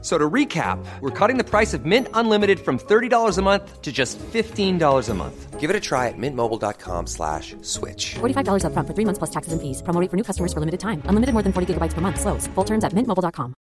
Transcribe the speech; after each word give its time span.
So 0.00 0.16
to 0.16 0.30
recap, 0.30 0.78
we're 1.00 1.10
cutting 1.10 1.38
the 1.38 1.44
price 1.44 1.74
of 1.74 1.84
Mint 1.84 2.06
Unlimited 2.14 2.60
from 2.60 2.78
$30 2.78 3.36
a 3.36 3.42
month 3.42 3.82
to 3.82 3.90
just 3.90 4.16
$15 4.18 5.08
a 5.08 5.14
month. 5.14 5.58
Give 5.58 5.70
it 5.70 5.74
a 5.74 5.80
try 5.80 6.06
at 6.06 6.14
mintmobile.com 6.16 7.08
slash 7.08 7.56
switch. 7.62 8.14
$45 8.20 8.62
upfront 8.62 8.86
for 8.86 8.94
three 8.94 9.04
months 9.04 9.18
plus 9.18 9.30
taxes 9.30 9.52
and 9.52 9.60
fees. 9.60 9.82
Promo 9.82 10.00
rate 10.00 10.08
for 10.08 10.16
new 10.16 10.22
customers 10.22 10.52
for 10.52 10.60
limited 10.60 10.78
time. 10.78 11.02
Unlimited 11.10 11.32
more 11.34 11.42
than 11.42 11.52
40 11.52 11.74
gigabytes 11.74 11.94
per 11.94 12.00
month. 12.00 12.20
Slows. 12.20 12.46
Full 12.54 12.64
terms 12.64 12.84
at 12.84 12.92
mintmobile.com. 12.92 13.54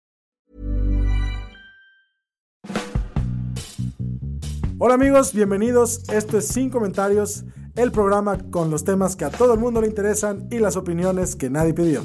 Hola 4.77 4.95
amigos, 4.95 5.33
bienvenidos. 5.33 6.03
Esto 6.09 6.37
es 6.37 6.49
Sin 6.49 6.69
Comentarios, 6.69 7.45
el 7.77 7.93
programa 7.93 8.37
con 8.51 8.69
los 8.69 8.83
temas 8.83 9.15
que 9.15 9.23
a 9.23 9.29
todo 9.29 9.53
el 9.53 9.59
mundo 9.59 9.79
le 9.79 9.87
interesan 9.87 10.49
y 10.51 10.59
las 10.59 10.75
opiniones 10.75 11.37
que 11.37 11.49
nadie 11.49 11.73
pidió. 11.73 12.03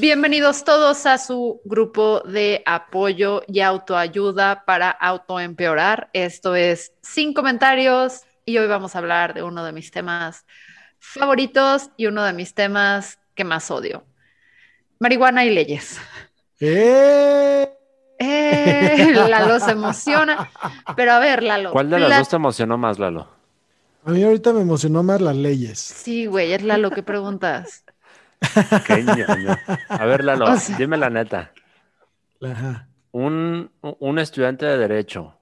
Bienvenidos 0.00 0.64
todos 0.64 1.06
a 1.06 1.18
su 1.18 1.60
grupo 1.64 2.20
de 2.20 2.62
apoyo 2.66 3.42
y 3.48 3.60
autoayuda 3.60 4.64
para 4.64 4.90
autoempeorar. 4.90 6.08
Esto 6.12 6.54
es 6.54 6.92
Sin 7.02 7.34
Comentarios 7.34 8.22
y 8.44 8.58
hoy 8.58 8.68
vamos 8.68 8.94
a 8.94 8.98
hablar 8.98 9.34
de 9.34 9.42
uno 9.42 9.64
de 9.64 9.72
mis 9.72 9.90
temas 9.90 10.46
favoritos 11.00 11.90
y 11.96 12.06
uno 12.06 12.22
de 12.22 12.32
mis 12.32 12.54
temas 12.54 13.18
que 13.34 13.44
más 13.44 13.70
odio. 13.70 14.04
Marihuana 15.00 15.44
y 15.44 15.50
leyes. 15.50 15.98
¡Eh! 16.60 17.68
Eh, 18.20 19.12
Lalo 19.28 19.58
se 19.58 19.72
emociona. 19.72 20.48
Pero 20.96 21.12
a 21.12 21.18
ver, 21.18 21.42
Lalo. 21.42 21.72
¿Cuál 21.72 21.90
de 21.90 21.98
las 21.98 22.08
la- 22.08 22.18
dos 22.18 22.28
te 22.28 22.36
emocionó 22.36 22.78
más, 22.78 22.98
Lalo? 22.98 23.28
A 24.04 24.10
mí 24.10 24.22
ahorita 24.22 24.52
me 24.52 24.60
emocionó 24.62 25.02
más 25.02 25.20
las 25.20 25.36
leyes. 25.36 25.78
Sí, 25.78 26.26
güey, 26.26 26.52
es 26.52 26.62
Lalo 26.62 26.90
que 26.90 27.02
preguntas. 27.02 27.84
Qué 28.86 29.02
ñoño. 29.02 29.56
A 29.88 30.04
ver, 30.06 30.24
Lalo, 30.24 30.46
O 30.52 30.56
sea- 30.56 30.76
dime 30.76 30.96
la 30.96 31.10
neta. 31.10 31.52
Ajá. 32.42 32.88
Un, 33.12 33.70
un 33.80 34.18
estudiante 34.18 34.66
de 34.66 34.78
Derecho 34.78 35.34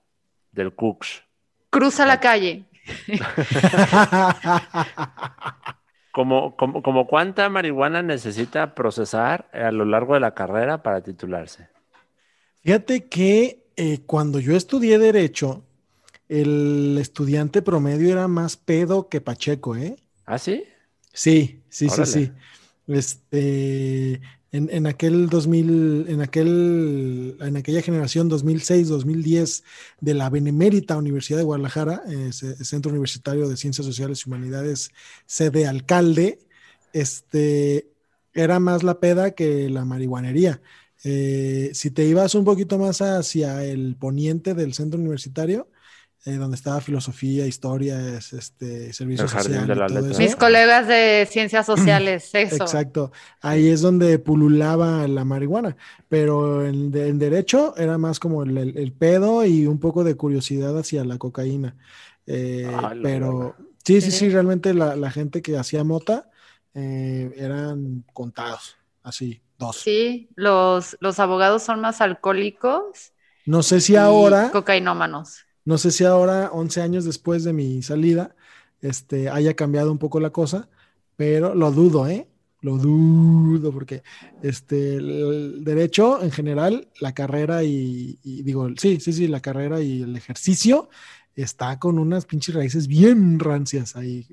del 0.53 0.75
Cooks, 0.75 1.23
Cruza 1.71 2.07
la 2.07 2.21
calle. 2.21 2.65
¿como, 6.13 6.57
como, 6.57 6.83
como 6.83 7.07
cuánta 7.07 7.49
marihuana 7.51 8.03
necesita 8.03 8.75
procesar 8.75 9.49
a 9.53 9.71
lo 9.71 9.85
largo 9.85 10.15
de 10.15 10.21
la 10.21 10.35
carrera 10.35 10.83
para 10.83 11.03
titularse? 11.03 11.69
Fíjate 12.63 13.09
que 13.09 13.67
eh, 13.77 14.01
cuando 14.07 14.41
yo 14.41 14.57
estudié 14.57 14.99
Derecho, 14.99 15.65
el 16.29 16.97
estudiante 16.99 17.61
promedio 17.63 18.11
era 18.13 18.29
más 18.29 18.57
pedo 18.57 19.09
que 19.09 19.21
Pacheco, 19.21 19.77
¿eh? 19.77 19.97
¿Ah, 20.25 20.39
sí? 20.39 20.65
Sí, 21.13 21.63
sí, 21.69 21.89
sí, 21.89 22.07
sí. 22.07 22.33
Este, 22.87 24.15
en, 24.53 24.69
en 24.71 24.87
aquel 24.87 25.29
2000, 25.29 26.07
en 26.09 26.21
aquel, 26.21 27.37
en 27.41 27.57
aquella 27.57 27.83
generación 27.83 28.29
2006, 28.29 28.89
2010 28.89 29.65
de 30.01 30.15
la 30.15 30.31
Benemérita 30.31 30.97
Universidad 30.97 31.39
de 31.39 31.45
Guadalajara, 31.45 32.03
eh, 32.09 32.33
ce- 32.33 32.65
Centro 32.65 32.91
Universitario 32.91 33.49
de 33.49 33.57
Ciencias 33.57 33.87
Sociales 33.87 34.23
y 34.25 34.29
Humanidades, 34.31 34.91
sede 35.27 35.67
alcalde, 35.67 36.39
este, 36.93 37.91
era 38.35 38.61
más 38.61 38.83
la 38.83 39.01
peda 39.01 39.33
que 39.33 39.69
la 39.71 39.85
marihuanería. 39.85 40.61
Eh, 41.05 41.71
si 41.75 41.91
te 41.91 42.05
ibas 42.05 42.35
un 42.35 42.45
poquito 42.45 42.79
más 42.79 43.01
hacia 43.03 43.65
el 43.65 43.97
poniente 43.97 44.55
del 44.55 44.75
centro 44.75 44.99
universitario, 45.01 45.69
eh, 46.27 46.37
donde 46.37 46.57
estaba 46.57 46.81
filosofía, 46.83 47.47
historia, 47.47 48.19
es- 48.19 48.35
este, 48.35 48.93
servicio 48.93 49.25
El 49.25 49.31
Jardín 49.31 49.67
social 49.67 49.69
de 49.69 49.75
y 49.75 49.77
la 49.77 49.87
todo 49.87 50.09
Letra. 50.09 50.11
eso. 50.11 50.21
Mis 50.23 50.37
colegas 50.37 50.89
de 50.89 51.27
ciencias 51.31 51.67
sociales, 51.67 52.31
eso. 52.35 52.65
Exacto. 52.65 53.13
Ahí 53.41 53.69
es 53.69 53.81
donde 53.83 54.19
pululaba 54.19 55.09
la 55.09 55.25
marihuana. 55.25 55.77
Pero 56.09 56.67
en, 56.67 56.91
de- 56.91 57.09
en 57.09 57.19
derecho 57.19 57.75
era 57.77 57.99
más 57.99 58.19
como 58.21 58.43
el, 58.45 58.59
el- 58.59 58.79
el 58.79 58.93
pedo 58.93 59.45
y 59.47 59.67
un 59.67 59.81
poco 59.81 60.05
de 60.05 60.17
curiosidad 60.17 60.77
hacia 60.79 61.05
la 61.05 61.19
cocaína. 61.19 61.77
Eh, 62.27 62.67
Ah, 62.75 62.93
pero 63.03 63.57
sí, 63.85 64.01
sí, 64.01 64.11
sí, 64.11 64.19
Sí. 64.19 64.29
realmente 64.31 64.75
la, 64.75 64.97
la 64.97 65.11
gente 65.11 65.43
que 65.43 65.57
hacía 65.57 65.85
mota 65.85 66.31
eh, 66.75 67.33
eran 67.37 68.05
contados, 68.13 68.77
así, 69.03 69.41
dos. 69.59 69.77
Sí, 69.77 70.29
los, 70.37 70.97
los 71.01 71.19
abogados 71.21 71.63
son 71.63 71.81
más 71.81 72.01
alcohólicos 72.03 73.13
No 73.47 73.63
sé 73.63 73.81
si 73.81 73.95
y 73.95 73.97
ahora, 73.97 74.51
cocainómanos. 74.51 75.46
No 75.67 75.79
sé 75.79 75.91
si 75.91 76.05
ahora, 76.05 76.51
11 76.53 76.81
años 76.81 77.05
después 77.05 77.45
de 77.45 77.53
mi 77.53 77.83
salida, 77.83 78.37
este, 78.81 79.29
haya 79.29 79.55
cambiado 79.55 79.91
un 79.91 79.99
poco 79.99 80.21
la 80.21 80.31
cosa, 80.31 80.69
pero 81.17 81.55
lo 81.55 81.73
dudo, 81.73 82.07
¿eh? 82.07 82.29
Lo 82.61 82.79
dudo 82.79 83.73
porque 83.73 84.03
este, 84.43 84.95
el, 84.95 85.65
derecho 85.65 86.23
en 86.23 86.31
general, 86.31 86.89
la 87.01 87.13
carrera 87.13 87.65
y, 87.65 88.19
y 88.23 88.43
digo, 88.43 88.69
sí, 88.79 89.01
sí, 89.01 89.13
sí, 89.13 89.27
la 89.27 89.41
carrera 89.41 89.81
y 89.81 90.03
el 90.03 90.17
ejercicio 90.17 90.89
está 91.35 91.79
con 91.81 91.99
unas 91.99 92.27
pinches 92.27 92.55
raíces 92.55 92.87
bien 92.87 93.39
rancias 93.41 93.97
ahí 93.97 94.27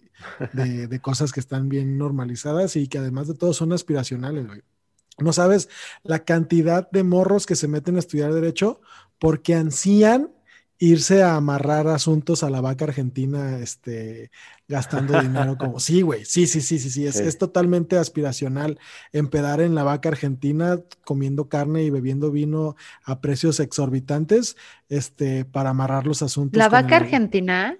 de, 0.54 0.88
de 0.88 1.00
cosas 1.02 1.32
que 1.34 1.40
están 1.40 1.68
bien 1.68 1.98
normalizadas 1.98 2.76
y 2.76 2.88
que 2.88 3.00
además 3.00 3.28
de 3.28 3.34
todo 3.34 3.54
son 3.54 3.74
aspiracionales, 3.74 4.48
güey. 4.48 4.62
No 5.18 5.34
sabes 5.34 5.70
la 6.04 6.26
cantidad 6.26 6.90
de 6.92 7.04
morros 7.04 7.46
que 7.46 7.56
se 7.56 7.68
meten 7.68 7.96
a 7.96 8.00
estudiar 8.00 8.34
derecho 8.34 8.82
porque 9.20 9.56
ansían 9.56 10.33
irse 10.86 11.24
a 11.24 11.36
amarrar 11.36 11.88
asuntos 11.88 12.44
a 12.44 12.50
la 12.50 12.60
vaca 12.60 12.86
argentina, 12.86 13.60
este, 13.60 14.32
gastando 14.68 15.14
dinero 15.22 15.58
como, 15.58 15.80
sí, 15.80 16.02
güey, 16.02 16.26
sí, 16.26 16.46
sí, 16.46 16.60
sí, 16.62 16.78
sí, 16.80 16.90
sí, 16.90 17.06
es, 17.08 17.16
Sí. 17.16 17.24
es 17.24 17.38
totalmente 17.38 17.98
aspiracional 17.98 18.78
empedar 19.14 19.62
en 19.62 19.76
la 19.76 19.84
vaca 19.84 20.10
argentina 20.10 20.80
comiendo 21.06 21.48
carne 21.48 21.84
y 21.84 21.90
bebiendo 21.90 22.32
vino 22.32 22.76
a 23.06 23.22
precios 23.22 23.60
exorbitantes, 23.62 24.58
este, 24.90 25.46
para 25.46 25.70
amarrar 25.70 26.06
los 26.06 26.22
asuntos. 26.22 26.58
La 26.58 26.70
vaca 26.70 26.98
el- 26.98 27.04
argentina, 27.04 27.78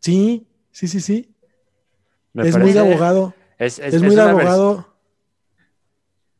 Sí, 0.00 0.46
sí, 0.72 0.88
sí, 0.88 1.00
sí, 1.00 1.34
Me 2.32 2.48
es 2.48 2.56
muy 2.56 2.72
de 2.72 2.80
abogado, 2.80 3.34
Es, 3.58 3.78
es, 3.78 3.94
es- 3.94 4.02
muy 4.02 4.14
de 4.16 4.22
abogado. 4.22 4.96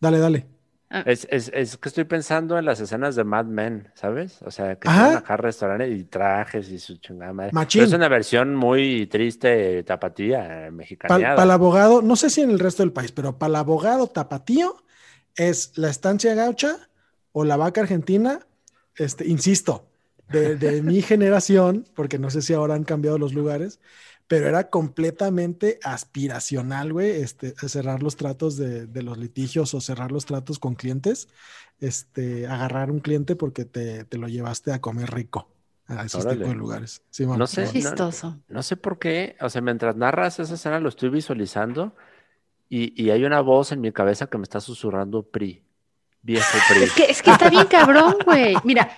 Dale, 0.01 0.19
dale. 0.19 0.50
Es, 1.05 1.27
es- 1.31 1.51
es 1.55 1.77
que 1.79 1.89
estoy 1.89 2.05
pensando 2.05 2.59
en 2.59 2.65
las 2.65 2.81
escenas 2.81 3.15
de 3.17 3.25
Mad 3.25 3.47
Men, 3.47 3.91
¿sabes? 3.95 4.43
O 4.43 4.51
sea, 4.51 4.79
que 4.79 4.91
van 4.91 5.15
acá 5.15 5.37
restaurantes 5.37 5.99
y 5.99 6.05
trajes 6.05 6.69
y 6.71 6.79
su 6.79 6.99
chingada 6.99 7.33
madre. 7.33 7.53
Pero 7.73 7.85
es 7.85 7.93
una 7.93 8.09
versión 8.09 8.55
muy 8.55 9.07
triste, 9.07 9.83
tapatía, 9.85 10.67
eh, 10.67 10.71
Para 11.07 11.27
mexicaneada. 11.27 11.45
el 11.45 11.51
abogado, 11.51 12.03
no 12.03 12.17
sé 12.17 12.31
si 12.31 12.41
en 12.43 12.51
el 12.51 12.59
resto 12.61 12.83
del 12.83 12.93
país, 12.93 13.13
pero 13.13 13.37
para 13.39 13.51
el 13.51 13.57
abogado 13.57 14.07
tapatío 14.09 14.77
es 15.37 15.77
la 15.77 15.91
estancia 15.91 16.35
gaucha 16.35 16.89
o 17.33 17.45
la 17.45 17.57
vaca 17.57 17.81
argentina, 17.81 18.47
este, 18.97 19.27
insisto, 19.27 19.87
de, 20.29 20.57
de 20.57 20.83
mi 20.83 21.03
generación, 21.03 21.87
porque 21.95 22.19
no 22.19 22.31
sé 22.31 22.43
si 22.43 22.55
ahora 22.55 22.75
han 22.75 22.85
cambiado 22.85 23.19
los 23.19 23.35
lugares, 23.35 23.81
pero 24.31 24.47
era 24.47 24.71
completamente 24.71 25.81
aspiracional, 25.83 26.93
güey, 26.93 27.11
este, 27.21 27.53
cerrar 27.69 28.01
los 28.01 28.15
tratos 28.15 28.57
de, 28.57 28.87
de 28.87 29.03
los 29.03 29.19
litigios 29.19 29.75
o 29.75 29.81
cerrar 29.81 30.13
los 30.13 30.25
tratos 30.25 30.61
con 30.61 30.77
clientes, 30.77 31.27
este, 31.81 32.47
agarrar 32.47 32.93
un 32.93 33.01
cliente 33.01 33.35
porque 33.35 33.65
te, 33.65 34.05
te 34.05 34.19
lo 34.19 34.29
llevaste 34.29 34.73
a 34.73 34.81
comer 34.81 35.11
rico 35.11 35.49
a 35.89 36.05
esos 36.05 36.23
Órale. 36.25 36.37
tipos 36.39 36.51
de 36.53 36.57
lugares. 36.59 37.03
No 37.19 37.47
sé, 37.49 37.67
Simón. 37.67 37.83
no- 37.83 37.91
chistoso. 37.91 38.39
No 38.49 38.63
sé 38.63 38.77
por 38.77 39.01
qué, 39.01 39.35
o 39.41 39.51
sea, 39.51 39.63
mientras 39.63 39.97
narras 39.97 40.39
esa 40.39 40.55
escena 40.55 40.79
lo 40.79 40.91
estoy 40.91 41.09
visualizando 41.09 41.97
y, 42.69 42.93
y 43.03 43.11
hay 43.11 43.25
una 43.25 43.41
voz 43.41 43.73
en 43.73 43.81
mi 43.81 43.91
cabeza 43.91 44.29
que 44.29 44.39
me 44.39 44.45
está 44.45 44.61
susurrando 44.61 45.25
PRI, 45.25 45.65
viejo 46.23 46.57
PRI. 46.69 46.83
Es 46.85 46.93
que, 46.93 47.05
es 47.11 47.21
que 47.23 47.31
está 47.33 47.51
bien 47.51 47.67
cabrón, 47.67 48.15
güey. 48.25 48.55
Mira, 48.63 48.97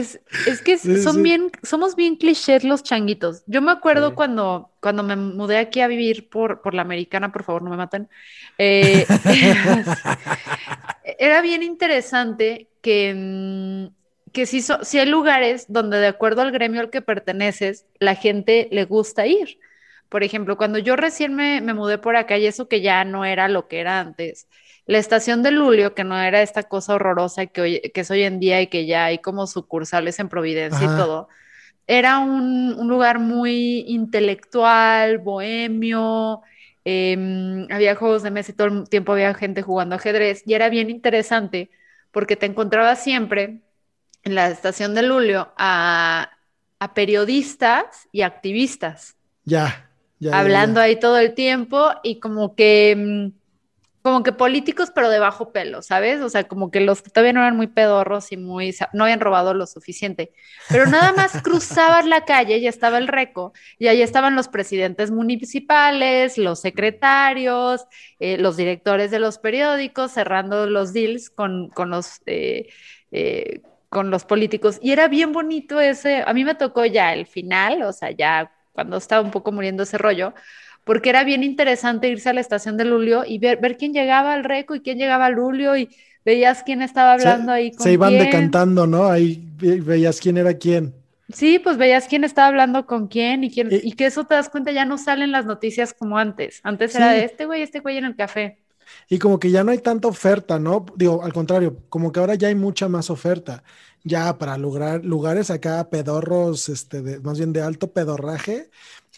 es, 0.00 0.20
es 0.44 0.62
que 0.62 0.78
Sí, 0.82 0.88
son 0.94 1.22
sí. 1.22 1.22
bien, 1.22 1.50
somos 1.62 1.96
bien 1.96 2.16
clichés 2.16 2.64
los 2.64 2.82
changuitos. 2.82 3.44
Yo 3.46 3.62
me 3.62 3.72
acuerdo 3.72 4.14
Sí. 4.14 4.16
cuando, 4.16 4.72
cuando 4.80 5.02
me 5.02 5.16
mudé 5.16 5.58
aquí 5.58 5.80
a 5.80 5.88
vivir 5.88 6.28
por, 6.30 6.62
por 6.62 6.74
la 6.74 6.82
americana, 6.82 7.32
por 7.32 7.44
favor, 7.44 7.62
no 7.62 7.70
me 7.70 7.76
maten. 7.76 8.08
Eh, 8.58 9.16
era 11.18 11.40
bien 11.42 11.62
interesante 11.62 12.70
que, 12.80 13.14
mm, 13.14 14.30
que 14.32 14.46
sí, 14.46 14.62
so- 14.62 14.84
sí 14.84 14.98
hay 14.98 15.06
lugares 15.06 15.66
donde 15.68 15.98
de 15.98 16.06
acuerdo 16.06 16.42
al 16.42 16.52
gremio 16.52 16.80
al 16.80 16.90
que 16.90 17.02
perteneces, 17.02 17.86
la 17.98 18.14
gente 18.14 18.68
le 18.72 18.84
gusta 18.84 19.26
ir. 19.26 19.58
Por 20.08 20.22
ejemplo, 20.24 20.56
cuando 20.56 20.78
yo 20.78 20.96
recién 20.96 21.34
me, 21.34 21.60
me 21.60 21.74
mudé 21.74 21.98
por 21.98 22.16
acá 22.16 22.36
y 22.38 22.46
eso 22.46 22.68
que 22.68 22.82
ya 22.82 23.04
no 23.04 23.24
era 23.24 23.48
lo 23.48 23.66
que 23.68 23.80
era 23.80 23.98
antes, 24.00 24.46
la 24.86 24.98
estación 24.98 25.42
de 25.42 25.50
Lulio, 25.52 25.94
que 25.94 26.04
no 26.04 26.18
era 26.20 26.42
esta 26.42 26.64
cosa 26.64 26.94
horrorosa 26.94 27.46
que, 27.46 27.60
hoy, 27.60 27.80
que 27.94 28.00
es 28.02 28.10
hoy 28.10 28.22
en 28.22 28.40
día 28.40 28.60
y 28.62 28.66
que 28.68 28.86
ya 28.86 29.06
hay 29.06 29.18
como 29.20 29.46
sucursales 29.46 30.18
en 30.18 30.28
Providencia 30.28 30.84
Ajá. 30.84 30.88
y 30.88 30.90
todo, 30.90 31.28
era 31.86 32.18
un, 32.20 32.74
un 32.78 32.88
lugar 32.88 33.18
muy 33.18 33.84
intelectual, 33.88 35.18
bohemio, 35.18 36.42
em, 36.84 37.66
había 37.72 37.96
juegos 37.96 38.22
de 38.22 38.30
mesa 38.30 38.52
y 38.52 38.54
todo 38.54 38.68
el 38.68 38.88
tiempo 38.88 39.12
había 39.12 39.34
gente 39.34 39.62
jugando 39.62 39.96
ajedrez 39.96 40.42
y 40.46 40.54
era 40.54 40.68
bien 40.70 40.90
interesante 40.90 41.70
porque 42.12 42.36
te 42.36 42.46
encontrabas 42.46 43.02
siempre 43.02 43.60
en 44.24 44.34
la 44.34 44.48
estación 44.50 44.94
de 44.94 45.02
Lulio 45.02 45.52
a, 45.58 46.30
a 46.80 46.94
periodistas 46.94 48.08
y 48.12 48.22
activistas 48.22 49.16
Ya, 49.44 49.90
ya, 50.20 50.30
hablando 50.30 50.80
ya. 50.80 50.80
ahí 50.80 50.98
todo 50.98 51.18
el 51.18 51.34
tiempo 51.34 51.90
y 52.02 52.18
como 52.20 52.54
que, 52.54 52.94
mm, 52.96 53.41
como 54.02 54.22
que 54.22 54.32
políticos, 54.32 54.90
pero 54.94 55.08
de 55.10 55.18
bajo 55.20 55.52
pelo, 55.52 55.80
¿sabes? 55.82 56.20
O 56.20 56.28
sea, 56.28 56.44
como 56.44 56.70
que 56.70 56.80
los 56.80 57.02
que 57.02 57.10
todavía 57.10 57.32
no 57.32 57.40
eran 57.40 57.56
muy 57.56 57.68
pedorros 57.68 58.32
y 58.32 58.36
muy, 58.36 58.74
no 58.92 59.04
habían 59.04 59.20
robado 59.20 59.54
lo 59.54 59.66
suficiente. 59.66 60.32
Pero 60.68 60.86
nada 60.86 61.12
más 61.12 61.40
cruzabas 61.42 62.06
la 62.06 62.24
calle 62.24 62.58
y 62.58 62.66
estaba 62.66 62.98
el 62.98 63.08
Reco 63.08 63.52
y 63.78 63.86
ahí 63.88 64.02
estaban 64.02 64.34
los 64.36 64.48
presidentes 64.48 65.10
municipales, 65.10 66.36
los 66.38 66.60
secretarios, 66.60 67.86
eh, 68.18 68.38
los 68.38 68.56
directores 68.56 69.10
de 69.10 69.20
los 69.20 69.38
periódicos, 69.38 70.12
cerrando 70.12 70.66
los 70.66 70.92
deals 70.92 71.30
con, 71.30 71.68
con 71.70 71.90
los... 71.90 72.20
eh, 72.26 72.68
eh, 73.10 73.62
con 73.88 74.10
los 74.10 74.24
políticos 74.24 74.78
y 74.80 74.92
era 74.92 75.06
bien 75.06 75.32
bonito 75.32 75.78
ese, 75.78 76.22
a 76.26 76.32
mí 76.32 76.44
me 76.44 76.54
tocó 76.54 76.86
ya 76.86 77.12
el 77.12 77.26
final, 77.26 77.82
o 77.82 77.92
sea, 77.92 78.10
ya 78.10 78.50
cuando 78.72 78.96
estaba 78.96 79.20
un 79.22 79.30
poco 79.30 79.52
muriendo 79.52 79.82
ese 79.82 79.98
rollo, 79.98 80.32
porque 80.84 81.10
era 81.10 81.24
bien 81.24 81.42
interesante 81.44 82.08
irse 82.08 82.30
a 82.30 82.32
la 82.34 82.40
estación 82.40 82.76
de 82.76 82.84
Lulio 82.84 83.24
y 83.26 83.38
ver, 83.38 83.58
ver 83.60 83.76
quién 83.76 83.92
llegaba 83.92 84.34
al 84.34 84.44
Reco 84.44 84.74
y 84.74 84.80
quién 84.82 84.98
llegaba 84.98 85.26
al 85.26 85.34
Lulio 85.34 85.76
y 85.76 85.88
veías 86.24 86.62
quién 86.64 86.82
estaba 86.82 87.12
hablando 87.14 87.52
se, 87.52 87.52
ahí 87.52 87.72
con 87.72 87.84
se 87.84 87.92
iban 87.92 88.12
quién. 88.14 88.18
decantando, 88.18 88.86
¿no? 88.86 89.06
Ahí 89.06 89.42
ve- 89.56 89.80
veías 89.80 90.20
quién 90.20 90.36
era 90.36 90.54
quién. 90.58 90.94
Sí, 91.32 91.58
pues 91.58 91.78
veías 91.78 92.06
quién 92.08 92.24
estaba 92.24 92.48
hablando 92.48 92.86
con 92.86 93.08
quién 93.08 93.42
y 93.44 93.50
quién, 93.50 93.68
Y- 93.70 93.88
y 93.88 93.92
que 93.94 94.06
eso 94.06 94.24
te 94.26 94.34
das 94.34 94.48
cuenta, 94.50 94.70
ya 94.72 94.84
no 94.84 94.98
salen 94.98 95.32
las 95.32 95.46
noticias 95.46 95.94
como 95.94 96.18
antes. 96.18 96.60
Antes 96.62 96.94
era 96.94 97.10
de 97.12 97.24
este 97.24 97.46
güey, 97.46 97.62
este 97.62 97.80
güey 97.80 97.96
en 97.98 98.04
el 98.04 98.16
café. 98.16 98.58
Y 99.08 99.18
como 99.18 99.38
que 99.38 99.50
ya 99.50 99.64
no 99.64 99.72
hay 99.72 99.78
tanta 99.78 100.08
oferta, 100.08 100.58
¿no? 100.58 100.84
Digo, 100.96 101.22
al 101.22 101.32
contrario, 101.32 101.78
como 101.88 102.12
que 102.12 102.20
ahora 102.20 102.34
ya 102.34 102.48
hay 102.48 102.54
mucha 102.54 102.88
más 102.88 103.10
oferta. 103.10 103.62
Ya 104.04 104.36
para 104.38 104.58
lograr 104.58 105.04
lugares 105.04 105.50
acá 105.50 105.88
pedorros, 105.90 106.68
este, 106.68 107.02
de, 107.02 107.20
más 107.20 107.38
bien 107.38 107.52
de 107.52 107.62
alto 107.62 107.92
pedorraje, 107.92 108.70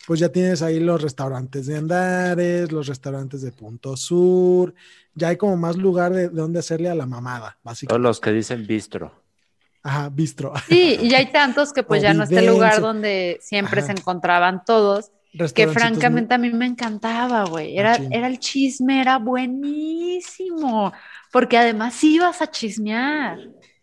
pues 0.07 0.21
ya 0.21 0.29
tienes 0.29 0.61
ahí 0.63 0.81
los 0.81 1.01
restaurantes 1.03 1.67
de 1.67 1.77
Andares, 1.77 2.71
los 2.73 2.87
restaurantes 2.87 3.43
de 3.43 3.53
Punto 3.53 3.97
Sur, 3.97 4.75
ya 5.15 5.29
hay 5.29 5.37
como 5.37 5.57
más 5.57 5.77
lugar 5.77 6.13
de, 6.13 6.29
de 6.29 6.35
donde 6.35 6.59
hacerle 6.59 6.89
a 6.91 6.95
la 6.95 7.07
mamada, 7.07 7.51
Todos 7.53 7.63
básicamente. 7.65 8.03
los 8.09 8.21
que 8.21 8.33
dicen 8.33 8.67
bistro. 8.67 9.13
Ajá, 9.83 10.09
bistro. 10.09 10.53
Sí, 10.69 10.99
y 11.01 11.09
ya 11.11 11.19
hay 11.19 11.31
tantos 11.31 11.73
que 11.73 11.83
pues 11.83 12.01
ya 12.03 12.15
no 12.15 12.23
está 12.25 12.41
el 12.41 12.47
lugar 12.47 12.81
donde 12.81 13.39
siempre 13.43 13.81
Ajá. 13.81 13.93
se 13.93 14.01
encontraban 14.01 14.63
todos. 14.65 15.11
que 15.55 15.67
muy- 15.67 15.75
francamente 15.75 16.33
a 16.35 16.39
mí 16.39 16.51
me 16.51 16.65
encantaba, 16.67 17.45
güey. 17.45 17.77
Era, 17.77 17.91
Machín. 17.91 18.13
era 18.13 18.27
el 18.29 18.39
chisme, 18.39 19.01
era 19.01 19.19
buenísimo, 19.19 20.93
porque 21.33 21.59
además 21.59 22.03
ibas 22.05 22.41
a 22.43 22.51
chismear. 22.51 23.39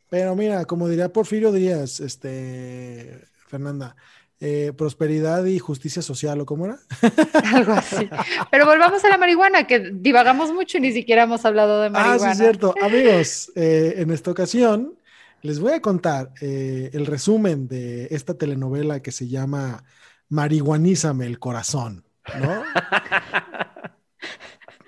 Pero 0.09 0.35
mira, 0.35 0.65
como 0.65 0.87
diría 0.87 1.11
Porfirio 1.11 1.51
Díaz, 1.51 1.99
este, 1.99 3.21
Fernanda, 3.47 3.95
eh, 4.43 4.73
prosperidad 4.75 5.45
y 5.45 5.59
justicia 5.59 6.01
social, 6.01 6.41
¿o 6.41 6.45
cómo 6.47 6.65
era? 6.65 6.79
Algo 7.53 7.73
así. 7.73 8.09
Pero 8.49 8.65
volvamos 8.65 9.03
a 9.05 9.09
la 9.09 9.17
marihuana, 9.19 9.67
que 9.67 9.91
divagamos 9.93 10.51
mucho 10.51 10.79
y 10.79 10.81
ni 10.81 10.91
siquiera 10.91 11.23
hemos 11.23 11.45
hablado 11.45 11.79
de 11.81 11.87
Ah, 11.87 11.91
marihuana. 11.91 12.19
sí, 12.19 12.31
es 12.31 12.37
cierto. 12.37 12.73
Amigos, 12.81 13.51
eh, 13.55 13.93
en 13.97 14.09
esta 14.11 14.31
ocasión 14.31 14.95
les 15.43 15.59
voy 15.59 15.73
a 15.73 15.81
contar 15.81 16.31
eh, 16.41 16.89
el 16.93 17.05
resumen 17.05 17.67
de 17.67 18.07
esta 18.11 18.33
telenovela 18.33 19.01
que 19.01 19.11
se 19.11 19.27
llama 19.27 19.83
Marihuanízame 20.29 21.25
el 21.27 21.37
corazón, 21.39 22.03
¿no? 22.41 22.63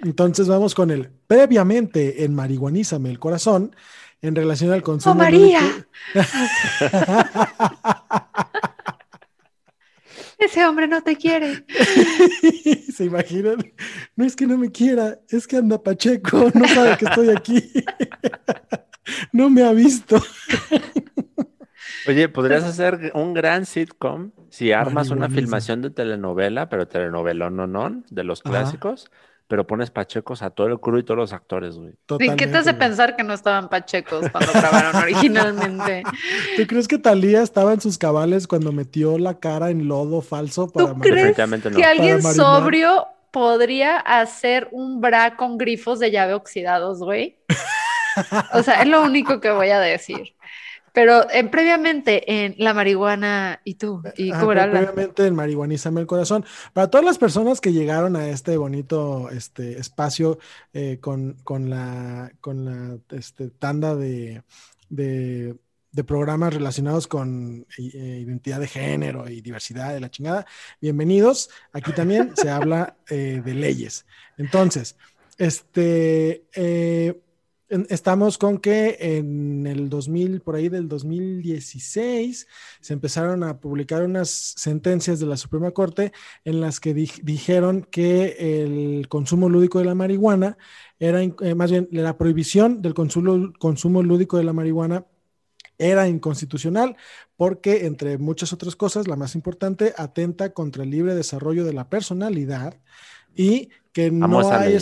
Entonces 0.04 0.48
vamos 0.48 0.76
con 0.76 0.92
el 0.92 1.10
previamente 1.28 2.24
en 2.26 2.36
Marihuanízame 2.36 3.10
el 3.10 3.20
corazón 3.20 3.76
en 4.22 4.36
relación 4.36 4.72
al 4.72 4.82
consumo. 4.82 5.14
¡Oh, 5.14 5.18
María! 5.18 5.62
Ese 10.44 10.66
hombre 10.66 10.88
no 10.88 11.02
te 11.02 11.16
quiere. 11.16 11.66
¿Se 12.94 13.06
imaginan? 13.06 13.74
No 14.16 14.26
es 14.26 14.36
que 14.36 14.46
no 14.46 14.58
me 14.58 14.72
quiera, 14.72 15.20
es 15.30 15.48
que 15.48 15.58
anda 15.58 15.82
Pacheco, 15.82 16.52
no 16.54 16.68
sabe 16.68 16.98
que 16.98 17.06
estoy 17.06 17.30
aquí. 17.30 17.72
No 19.34 19.50
me 19.50 19.64
ha 19.64 19.74
visto. 19.74 20.16
Oye, 22.08 22.30
podrías 22.30 22.64
hacer 22.64 23.12
un 23.14 23.34
gran 23.34 23.66
sitcom 23.66 24.32
si 24.50 24.72
armas 24.72 25.10
una 25.10 25.28
filmación 25.30 25.82
de 25.82 25.90
telenovela, 25.90 26.70
pero 26.70 26.88
telenovela 26.88 27.50
no, 27.50 27.68
no, 27.68 28.02
de 28.10 28.24
los 28.24 28.42
Ajá. 28.46 28.98
Pero 29.54 29.68
pones 29.68 29.92
pachecos 29.92 30.42
a 30.42 30.50
todo 30.50 30.66
el 30.66 30.80
crew 30.80 30.98
y 30.98 31.04
todos 31.04 31.16
los 31.20 31.32
actores, 31.32 31.78
güey. 31.78 31.94
¿Y 32.22 32.36
qué 32.36 32.48
te 32.48 32.58
hace 32.58 32.74
pensar 32.74 33.16
que 33.16 33.22
no 33.22 33.36
estaban 33.36 33.70
pachecos 33.70 34.28
cuando 34.32 34.52
grabaron 34.52 34.96
originalmente? 34.96 36.02
¿Tú 36.58 36.66
crees 36.66 36.88
que 36.88 36.98
Talía 36.98 37.44
estaba 37.44 37.72
en 37.72 37.80
sus 37.80 38.00
cabales 38.00 38.48
cuando 38.48 38.72
metió 38.72 39.20
la 39.20 39.40
cara 39.40 39.70
en 39.70 39.88
lodo 39.88 40.24
falso 40.24 40.72
para 40.72 40.88
¿Tú 40.88 41.00
crees 41.02 41.38
no. 41.38 41.70
que 41.70 41.84
alguien 41.84 42.24
sobrio 42.24 43.06
podría 43.30 44.00
hacer 44.00 44.70
un 44.72 45.00
bra 45.00 45.36
con 45.36 45.60
grifos 45.60 46.00
de 46.00 46.10
llave 46.10 46.34
oxidados, 46.34 46.98
güey? 46.98 47.38
O 48.54 48.64
sea, 48.64 48.82
es 48.82 48.88
lo 48.88 49.04
único 49.04 49.40
que 49.40 49.52
voy 49.52 49.70
a 49.70 49.80
decir. 49.80 50.34
Pero 50.94 51.28
eh, 51.32 51.44
previamente 51.46 52.46
en 52.46 52.54
la 52.60 52.72
marihuana 52.76 53.60
y 53.64 53.74
tú, 53.76 54.04
y 54.16 54.30
Ajá, 54.30 54.40
cómo 54.40 54.52
era 54.52 54.70
previamente 54.70 55.26
en 55.26 55.34
Marihuanízame 55.34 56.00
el 56.02 56.06
corazón. 56.06 56.46
Para 56.72 56.92
todas 56.92 57.04
las 57.04 57.18
personas 57.18 57.60
que 57.60 57.74
llegaron 57.74 58.16
a 58.16 58.30
este 58.30 58.58
bonito 58.58 59.32
este, 59.32 59.80
espacio 59.80 60.38
eh, 60.72 61.00
con, 61.02 61.34
con 61.44 61.68
la, 61.72 62.32
con 62.40 62.66
la 62.66 62.98
este, 63.18 63.50
tanda 63.50 63.96
de, 63.96 64.44
de, 64.90 65.56
de 65.92 66.04
programas 66.04 66.54
relacionados 66.54 67.08
con 67.08 67.66
eh, 67.80 68.20
identidad 68.22 68.60
de 68.60 68.68
género 68.68 69.28
y 69.28 69.42
diversidad 69.42 69.96
de 69.96 70.00
la 70.00 70.12
chingada, 70.12 70.46
bienvenidos. 70.80 71.50
Aquí 71.72 71.92
también 71.94 72.34
se 72.36 72.52
habla 72.52 72.98
eh, 73.10 73.42
de 73.44 73.54
leyes. 73.56 74.06
Entonces, 74.38 74.96
este... 75.40 76.46
eh, 76.54 77.20
Estamos 77.90 78.38
con 78.38 78.60
que 78.60 78.98
en 79.00 79.66
el 79.66 79.90
2000, 79.90 80.42
por 80.42 80.56
ahí 80.56 80.70
del 80.70 80.88
2016, 80.88 82.48
se 82.80 82.94
empezaron 82.94 83.44
a 83.44 83.60
publicar 83.60 84.04
unas 84.04 84.30
sentencias 84.30 85.20
de 85.20 85.26
la 85.26 85.38
Suprema 85.38 85.72
Corte 85.72 86.12
en 86.46 86.62
las 86.62 86.80
que 86.80 86.94
di- 86.94 87.10
dijeron 87.24 87.88
que 87.90 88.36
el 88.40 89.08
consumo 89.08 89.50
lúdico 89.50 89.80
de 89.80 89.86
la 89.86 89.96
marihuana 89.96 90.58
era, 91.00 91.24
eh, 91.24 91.56
más 91.56 91.72
bien, 91.72 91.88
la 91.92 92.18
prohibición 92.18 92.82
del 92.82 92.94
consumo, 92.94 93.52
consumo 93.58 94.04
lúdico 94.04 94.38
de 94.38 94.44
la 94.44 94.54
marihuana 94.54 95.06
era 95.80 96.08
inconstitucional 96.08 96.96
porque, 97.36 97.88
entre 97.88 98.20
muchas 98.20 98.54
otras 98.54 98.76
cosas, 98.76 99.08
la 99.08 99.16
más 99.16 99.34
importante, 99.34 99.94
atenta 99.98 100.54
contra 100.54 100.84
el 100.84 100.92
libre 100.92 101.16
desarrollo 101.16 101.66
de 101.66 101.74
la 101.74 101.90
personalidad 101.90 102.80
y 103.36 103.70
que 103.92 104.12
no 104.12 104.28
hay... 104.62 104.76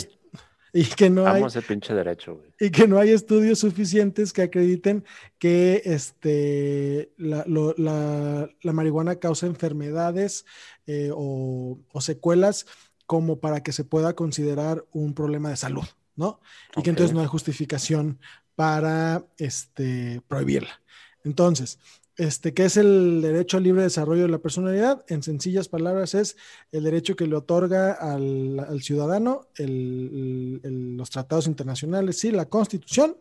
Y 0.72 0.84
que 0.84 1.10
no 1.10 1.26
hay, 1.26 1.42
ese 1.44 1.60
pinche 1.62 1.92
derecho, 1.94 2.36
güey. 2.36 2.50
y 2.58 2.70
que 2.70 2.88
no 2.88 2.98
hay 2.98 3.10
estudios 3.10 3.58
suficientes 3.58 4.32
que 4.32 4.42
acrediten 4.42 5.04
que 5.38 5.82
este, 5.84 7.12
la, 7.18 7.44
lo- 7.46 7.74
la- 7.76 8.48
la 8.62 8.72
marihuana 8.72 9.16
causa 9.16 9.46
enfermedades 9.46 10.46
eh, 10.86 11.10
o, 11.14 11.78
o 11.92 12.00
secuelas 12.00 12.66
como 13.06 13.38
para 13.40 13.62
que 13.62 13.72
se 13.72 13.84
pueda 13.84 14.14
considerar 14.14 14.86
un 14.92 15.12
problema 15.12 15.50
de 15.50 15.56
salud, 15.56 15.84
¿no? 16.16 16.40
Y 16.76 16.82
que 16.82 16.90
entonces 16.90 17.12
no 17.14 17.20
hay 17.20 17.26
justificación 17.26 18.18
para 18.54 19.26
este, 19.38 20.22
prohibirla. 20.28 20.80
Entonces, 21.24 21.78
este, 22.16 22.52
¿qué 22.54 22.64
es 22.66 22.76
el 22.76 23.22
derecho 23.22 23.56
al 23.56 23.62
libre 23.62 23.82
desarrollo 23.82 24.22
de 24.22 24.28
la 24.28 24.38
personalidad? 24.38 25.04
En 25.08 25.22
sencillas 25.22 25.68
palabras, 25.68 26.14
es 26.14 26.36
el 26.72 26.84
derecho 26.84 27.16
que 27.16 27.26
le 27.26 27.36
otorga 27.36 27.92
al, 27.92 28.58
al 28.60 28.82
ciudadano 28.82 29.48
el- 29.56 30.60
el- 30.62 30.96
los 30.96 31.10
tratados 31.10 31.46
internacionales 31.46 32.22
y 32.24 32.32
la 32.32 32.46
constitución 32.46 33.16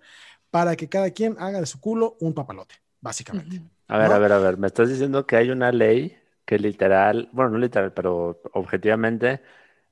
para 0.50 0.76
que 0.76 0.90
cada 0.90 1.12
quien 1.12 1.36
haga 1.40 1.60
de 1.62 1.66
su 1.66 1.80
culo 1.80 2.18
un 2.20 2.34
papalote, 2.34 2.76
básicamente. 3.00 3.62
A 3.88 3.98
ver, 3.98 4.08
¿no? 4.10 4.16
a 4.16 4.20
ver, 4.20 4.32
a 4.34 4.40
ver, 4.40 4.58
me 4.58 4.68
estás 4.68 4.90
diciendo 4.90 5.26
que 5.26 5.36
hay 5.38 5.50
una 5.50 5.72
ley 5.72 6.18
que 6.46 6.60
literal, 6.60 7.30
bueno, 7.32 7.52
no 7.52 7.58
literal, 7.60 7.94
pero 7.94 8.42
objetivamente 8.54 9.42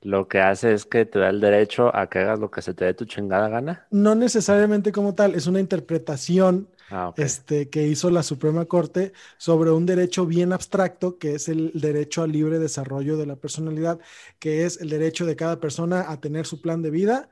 lo 0.01 0.27
que 0.27 0.39
hace 0.39 0.73
es 0.73 0.85
que 0.85 1.05
te 1.05 1.19
da 1.19 1.29
el 1.29 1.41
derecho 1.41 1.93
a 1.95 2.09
que 2.09 2.19
hagas 2.19 2.39
lo 2.39 2.49
que 2.51 2.61
se 2.61 2.73
te 2.73 2.85
dé 2.85 2.93
tu 2.93 3.05
chingada 3.05 3.49
gana. 3.49 3.87
No 3.91 4.13
necesariamente 4.15 4.91
como 4.91 5.15
tal, 5.15 5.35
es 5.35 5.47
una 5.47 5.59
interpretación 5.59 6.69
Ah, 6.91 7.13
este, 7.17 7.69
que 7.69 7.87
hizo 7.87 8.09
la 8.09 8.23
Suprema 8.23 8.65
Corte 8.65 9.13
sobre 9.37 9.71
un 9.71 9.85
derecho 9.85 10.25
bien 10.25 10.53
abstracto, 10.53 11.17
que 11.17 11.35
es 11.35 11.47
el 11.49 11.71
derecho 11.73 12.23
al 12.23 12.31
libre 12.31 12.59
desarrollo 12.59 13.17
de 13.17 13.25
la 13.25 13.35
personalidad, 13.35 13.99
que 14.39 14.65
es 14.65 14.79
el 14.81 14.89
derecho 14.89 15.25
de 15.25 15.35
cada 15.35 15.59
persona 15.59 16.05
a 16.09 16.19
tener 16.19 16.45
su 16.45 16.61
plan 16.61 16.81
de 16.81 16.89
vida, 16.91 17.29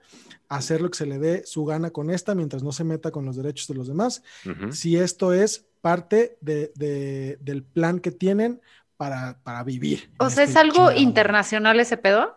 a 0.49 0.57
hacer 0.57 0.81
lo 0.81 0.89
que 0.89 0.97
se 0.97 1.05
le 1.05 1.19
dé 1.19 1.43
su 1.45 1.65
gana 1.65 1.89
con 1.91 2.09
esta, 2.09 2.35
mientras 2.35 2.63
no 2.63 2.71
se 2.71 2.83
meta 2.83 3.11
con 3.11 3.25
los 3.25 3.35
derechos 3.35 3.67
de 3.67 3.75
los 3.75 3.87
demás, 3.87 4.23
si 4.71 4.97
esto 4.97 5.33
es 5.33 5.65
parte 5.81 6.37
de- 6.41 6.71
de- 6.75 7.37
del 7.41 7.63
plan 7.63 7.99
que 7.99 8.11
tienen 8.11 8.61
para, 8.97 9.39
para 9.43 9.63
vivir. 9.63 10.09
O 10.19 10.29
sea, 10.29 10.43
este 10.43 10.51
¿es 10.51 10.57
algo 10.57 10.73
chingado 10.89 10.99
internacional 10.99 11.79
ese 11.79 11.97
pedo? 11.97 12.36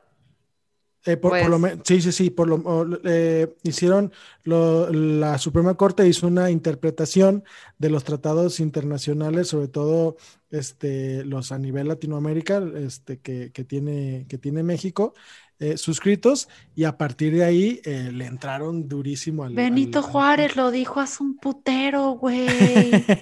Eh, 1.07 1.17
por, 1.17 1.31
por 1.41 1.49
lo 1.49 1.59
Pues- 1.59 1.79
sí, 1.85 2.03
sí, 2.03 2.13
sí, 2.13 2.31
por 2.31 2.47
lo 2.49 3.01
eh, 3.05 3.55
hicieron 3.63 4.13
lo- 4.45 4.91
la 4.93 5.39
Suprema 5.39 5.75
Corte 5.75 6.07
hizo 6.07 6.27
una 6.27 6.51
interpretación 6.51 7.43
de 7.79 7.89
los 7.91 8.05
tratados 8.05 8.61
internacionales, 8.61 9.49
sobre 9.49 9.69
todo 9.69 10.17
este, 10.51 11.25
los 11.25 11.53
a 11.53 11.59
nivel 11.59 11.89
Latinoamérica, 11.89 12.63
este, 12.77 13.19
que, 13.21 13.51
que 13.53 13.65
tiene, 13.65 14.27
que 14.29 14.37
tiene 14.37 14.63
México, 14.63 15.15
eh, 15.59 15.77
suscritos, 15.77 16.49
y 16.75 16.85
a 16.85 16.97
partir 16.99 17.35
de 17.35 17.45
ahí 17.45 17.81
eh, 17.85 18.11
le 18.13 18.27
entraron 18.27 18.89
durísimo 18.89 19.45
al 19.45 19.55
Benito 19.55 20.01
al- 20.01 20.05
al- 20.07 20.11
Juárez 20.11 20.57
lo 20.57 20.71
dijo 20.71 21.01
hace 21.01 21.23
un 21.23 21.37
putero, 21.37 22.11
güey. 22.21 22.39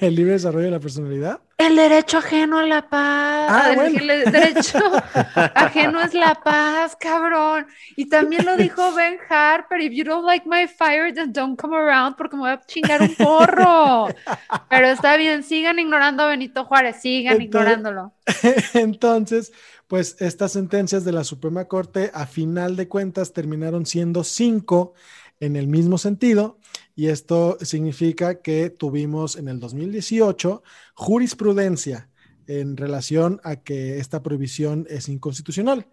el 0.01 0.15
libre 0.15 0.33
desarrollo 0.33 0.67
de 0.67 0.71
la 0.73 0.81
personalidad. 0.81 1.43
El 1.59 1.75
derecho 1.75 2.19
ajeno 2.19 2.59
a 2.59 2.67
la 2.67 2.89
paz. 2.89 3.49
Ah, 3.51 3.71
el, 3.71 3.75
bueno. 3.75 3.99
el 3.99 4.31
derecho 4.31 4.79
ajeno 5.35 6.01
es 6.01 6.15
la 6.15 6.37
paz, 6.37 6.97
cabrón. 6.99 7.67
Y 7.97 8.09
también 8.09 8.47
lo 8.47 8.57
dijo 8.57 8.95
Ben 8.95 9.19
Harper. 9.29 9.81
If 9.81 9.93
you 9.93 10.05
don't 10.05 10.25
like 10.25 10.49
my 10.49 10.69
fire, 10.69 11.13
then 11.13 11.33
don't 11.33 11.61
come 11.61 11.77
around 11.77 12.17
porque 12.17 12.37
me 12.37 12.43
voy 12.43 12.51
a 12.51 12.61
chingar 12.65 13.03
un 13.03 13.13
porro. 13.17 14.07
Pero 14.71 14.87
está 14.87 15.17
bien, 15.17 15.43
sigan 15.43 15.81
ignorando 15.81 16.23
a 16.23 16.29
Benito 16.29 16.65
Juárez, 16.65 17.01
sigan 17.03 17.41
Entonces- 17.41 17.73
ignorándolo. 17.73 18.13
Entonces, 18.75 19.53
pues 19.89 20.15
estas 20.21 20.53
sentencias 20.53 21.05
de 21.05 21.11
la 21.11 21.25
Suprema 21.25 21.65
Corte 21.65 22.13
a 22.15 22.27
final 22.27 22.77
de 22.77 22.87
cuentas 22.87 23.33
terminaron 23.33 23.85
siendo 23.85 24.23
cinco 24.23 24.95
en 25.41 25.57
el 25.57 25.67
mismo 25.67 25.99
sentido 25.99 26.59
y 26.99 27.11
esto 27.11 27.57
significa 27.63 28.43
que 28.43 28.71
tuvimos 28.71 29.37
en 29.37 29.47
el 29.47 29.61
2018 29.61 30.65
jurisprudencia 30.95 32.11
en 32.49 32.77
relación 32.77 33.41
a 33.45 33.55
que 33.55 33.99
esta 33.99 34.21
prohibición 34.21 34.85
es 34.91 35.09
inconstitucional. 35.09 35.87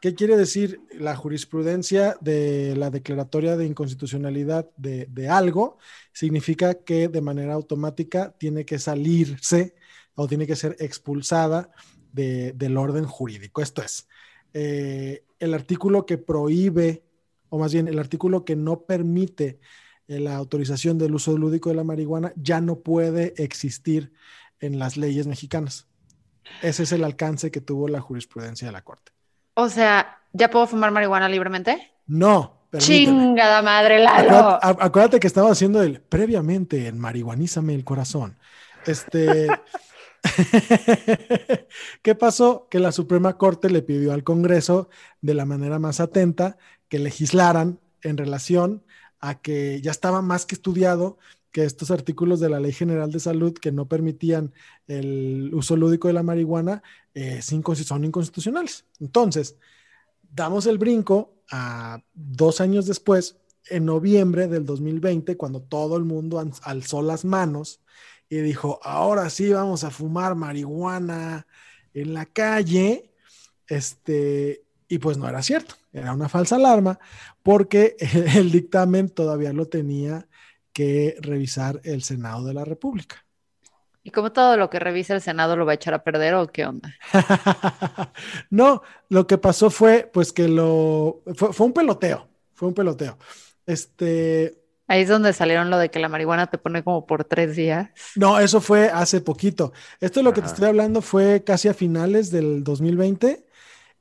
¿Qué 0.00 0.14
quiere 0.14 0.36
decir 0.36 0.80
la 0.96 1.16
jurisprudencia 1.16 2.16
de 2.20 2.76
la 2.76 2.90
declaratoria 2.90 3.56
de 3.56 3.66
inconstitucionalidad 3.66 4.70
de, 4.76 5.06
de 5.10 5.28
algo? 5.28 5.78
Significa 6.12 6.74
que 6.74 7.08
de 7.08 7.20
manera 7.20 7.54
automática 7.54 8.32
tiene 8.38 8.64
que 8.64 8.78
salirse 8.78 9.74
o 10.14 10.28
tiene 10.28 10.46
que 10.46 10.54
ser 10.54 10.76
expulsada 10.78 11.72
de- 12.12 12.52
del 12.52 12.76
orden 12.76 13.04
jurídico. 13.06 13.62
Esto 13.62 13.82
es, 13.82 14.06
eh, 14.54 15.24
el 15.40 15.54
artículo 15.54 16.06
que 16.06 16.18
prohíbe, 16.18 17.02
o 17.48 17.58
más 17.58 17.72
bien 17.72 17.88
el 17.88 17.98
artículo 17.98 18.44
que 18.44 18.54
no 18.54 18.82
permite 18.82 19.58
la 20.08 20.36
autorización 20.36 20.98
del 20.98 21.14
uso 21.14 21.36
lúdico 21.38 21.70
de 21.70 21.76
la 21.76 21.84
marihuana 21.84 22.32
ya 22.36 22.60
no 22.60 22.76
puede 22.80 23.34
existir 23.42 24.12
en 24.60 24.78
las 24.78 24.96
leyes 24.96 25.26
mexicanas. 25.26 25.86
Ese 26.60 26.82
es 26.82 26.92
el 26.92 27.04
alcance 27.04 27.50
que 27.50 27.60
tuvo 27.60 27.88
la 27.88 28.00
jurisprudencia 28.00 28.66
de 28.66 28.72
la 28.72 28.82
Corte. 28.82 29.12
O 29.54 29.68
sea, 29.68 30.18
¿ya 30.32 30.50
puedo 30.50 30.66
fumar 30.66 30.90
marihuana 30.90 31.28
libremente? 31.28 31.92
No, 32.06 32.66
permíteme. 32.70 32.96
Chingada 33.06 33.62
madre, 33.62 33.98
Lalo. 34.00 34.30
Acuérdate, 34.30 34.66
a- 34.82 34.84
acuérdate 34.86 35.20
que 35.20 35.26
estaba 35.26 35.50
haciendo 35.52 35.82
el 35.82 36.00
previamente 36.00 36.88
en 36.88 36.98
Marihuanízame 36.98 37.74
el 37.74 37.84
corazón. 37.84 38.36
Este. 38.86 39.46
¿Qué 42.02 42.14
pasó? 42.14 42.68
Que 42.70 42.78
la 42.78 42.92
Suprema 42.92 43.36
Corte 43.38 43.70
le 43.70 43.82
pidió 43.82 44.12
al 44.12 44.24
Congreso 44.24 44.88
de 45.20 45.34
la 45.34 45.44
manera 45.44 45.78
más 45.78 46.00
atenta 46.00 46.56
que 46.88 46.98
legislaran 46.98 47.80
en 48.02 48.16
relación 48.16 48.82
a 49.22 49.40
que 49.40 49.80
ya 49.80 49.90
estaba 49.90 50.20
más 50.20 50.44
que 50.44 50.54
estudiado 50.54 51.16
que 51.52 51.64
estos 51.64 51.90
artículos 51.90 52.40
de 52.40 52.50
la 52.50 52.60
Ley 52.60 52.72
General 52.72 53.10
de 53.10 53.20
Salud 53.20 53.54
que 53.54 53.72
no 53.72 53.86
permitían 53.86 54.52
el 54.88 55.50
uso 55.54 55.76
lúdico 55.76 56.08
de 56.08 56.14
la 56.14 56.22
marihuana 56.22 56.82
eh, 57.14 57.40
son 57.40 58.04
inconstitucionales. 58.04 58.84
Entonces, 59.00 59.56
damos 60.22 60.66
el 60.66 60.78
brinco 60.78 61.34
a 61.50 62.02
dos 62.14 62.60
años 62.60 62.86
después, 62.86 63.36
en 63.68 63.84
noviembre 63.84 64.48
del 64.48 64.66
2020, 64.66 65.36
cuando 65.36 65.62
todo 65.62 65.96
el 65.96 66.04
mundo 66.04 66.42
alzó 66.62 67.00
las 67.00 67.24
manos 67.24 67.80
y 68.28 68.38
dijo, 68.38 68.80
ahora 68.82 69.30
sí 69.30 69.52
vamos 69.52 69.84
a 69.84 69.90
fumar 69.90 70.34
marihuana 70.34 71.46
en 71.94 72.14
la 72.14 72.26
calle, 72.26 73.12
este, 73.68 74.64
y 74.88 74.98
pues 74.98 75.16
no 75.18 75.28
era 75.28 75.42
cierto, 75.42 75.76
era 75.92 76.12
una 76.12 76.28
falsa 76.28 76.56
alarma, 76.56 76.98
porque 77.42 77.96
el 78.36 78.50
dictamen 78.50 79.10
todavía 79.10 79.52
lo 79.52 79.66
tenía 79.66 80.26
que 80.72 81.16
revisar 81.20 81.80
el 81.84 82.02
Senado 82.02 82.44
de 82.44 82.54
la 82.54 82.64
República. 82.64 83.24
¿Y 84.04 84.10
como 84.10 84.32
todo 84.32 84.56
lo 84.56 84.68
que 84.68 84.80
revisa 84.80 85.14
el 85.14 85.20
Senado 85.20 85.54
lo 85.54 85.64
va 85.64 85.72
a 85.72 85.74
echar 85.76 85.94
a 85.94 86.02
perder 86.02 86.34
o 86.34 86.48
qué 86.48 86.66
onda? 86.66 86.92
no, 88.50 88.82
lo 89.08 89.26
que 89.26 89.38
pasó 89.38 89.70
fue, 89.70 90.10
pues 90.12 90.32
que 90.32 90.48
lo, 90.48 91.22
fue, 91.36 91.52
fue 91.52 91.66
un 91.66 91.72
peloteo, 91.72 92.28
fue 92.52 92.68
un 92.68 92.74
peloteo. 92.74 93.16
Este, 93.64 94.62
Ahí 94.92 95.02
es 95.02 95.08
donde 95.08 95.32
salieron 95.32 95.70
lo 95.70 95.78
de 95.78 95.90
que 95.90 96.00
la 96.00 96.08
marihuana 96.08 96.48
te 96.48 96.58
pone 96.58 96.82
como 96.82 97.06
por 97.06 97.24
tres 97.24 97.56
días. 97.56 97.90
no, 98.16 98.38
eso 98.38 98.60
fue 98.60 98.90
hace 98.90 99.20
poquito. 99.20 99.72
Esto 100.00 100.20
es 100.20 100.24
lo 100.24 100.34
que 100.34 100.42
te 100.42 100.48
estoy 100.48 100.66
hablando 100.66 101.00
fue 101.00 101.44
casi 101.44 101.68
a 101.68 101.74
finales 101.74 102.30
del 102.30 102.64
2020, 102.64 103.46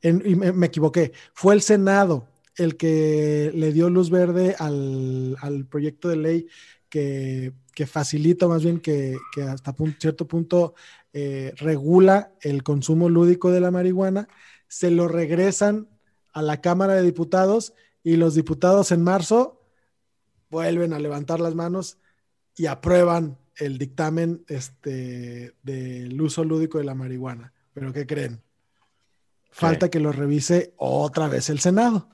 y 0.02 0.36
me, 0.36 0.66
equivoqué, 0.66 1.14
fue 1.34 1.54
el 1.54 1.62
Senado 1.62 2.28
el 2.56 2.76
que 2.78 3.52
le 3.54 3.72
dio 3.72 3.90
luz 3.90 4.10
verde 4.10 4.56
al, 4.58 5.66
proyecto 5.70 6.10
de 6.10 6.16
ley 6.18 6.48
que, 6.90 7.54
facilita, 7.88 8.48
más 8.48 8.64
bien 8.64 8.80
que, 8.80 9.18
hasta 9.48 9.76
cierto 10.00 10.28
punto 10.28 10.76
eh, 11.14 11.54
regula 11.58 12.34
el 12.42 12.64
consumo 12.64 13.10
lúdico 13.10 13.52
de 13.52 13.60
la 13.60 13.72
marihuana, 13.72 14.28
se 14.68 14.92
lo 14.92 15.08
regresan 15.08 15.90
a 16.34 16.42
la 16.42 16.62
Cámara 16.62 16.94
de 16.94 17.02
Diputados 17.02 17.74
y 18.04 18.16
los 18.18 18.36
diputados 18.36 18.92
en 18.92 19.04
marzo 19.04 19.62
vuelven 20.50 20.94
a 20.94 21.00
levantar 21.00 21.40
las 21.40 21.56
manos 21.56 21.98
y 22.56 22.68
aprueban 22.68 23.38
el 23.56 23.78
dictamen 23.78 24.44
este, 24.48 25.56
del 25.64 26.22
uso 26.22 26.44
lúdico 26.44 26.78
de 26.78 26.84
la 26.84 26.96
marihuana. 26.96 27.54
¿Pero 27.74 27.94
qué 27.94 28.06
creen? 28.06 28.42
Falta 29.52 29.90
que 29.90 30.00
lo 30.00 30.12
revise 30.12 30.74
otra 30.78 31.28
vez 31.28 31.50
el 31.50 31.60
Senado. 31.60 32.10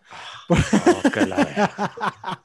Oh, 0.49 1.09
que 1.11 1.25
la 1.25 1.35
ver- 1.37 1.69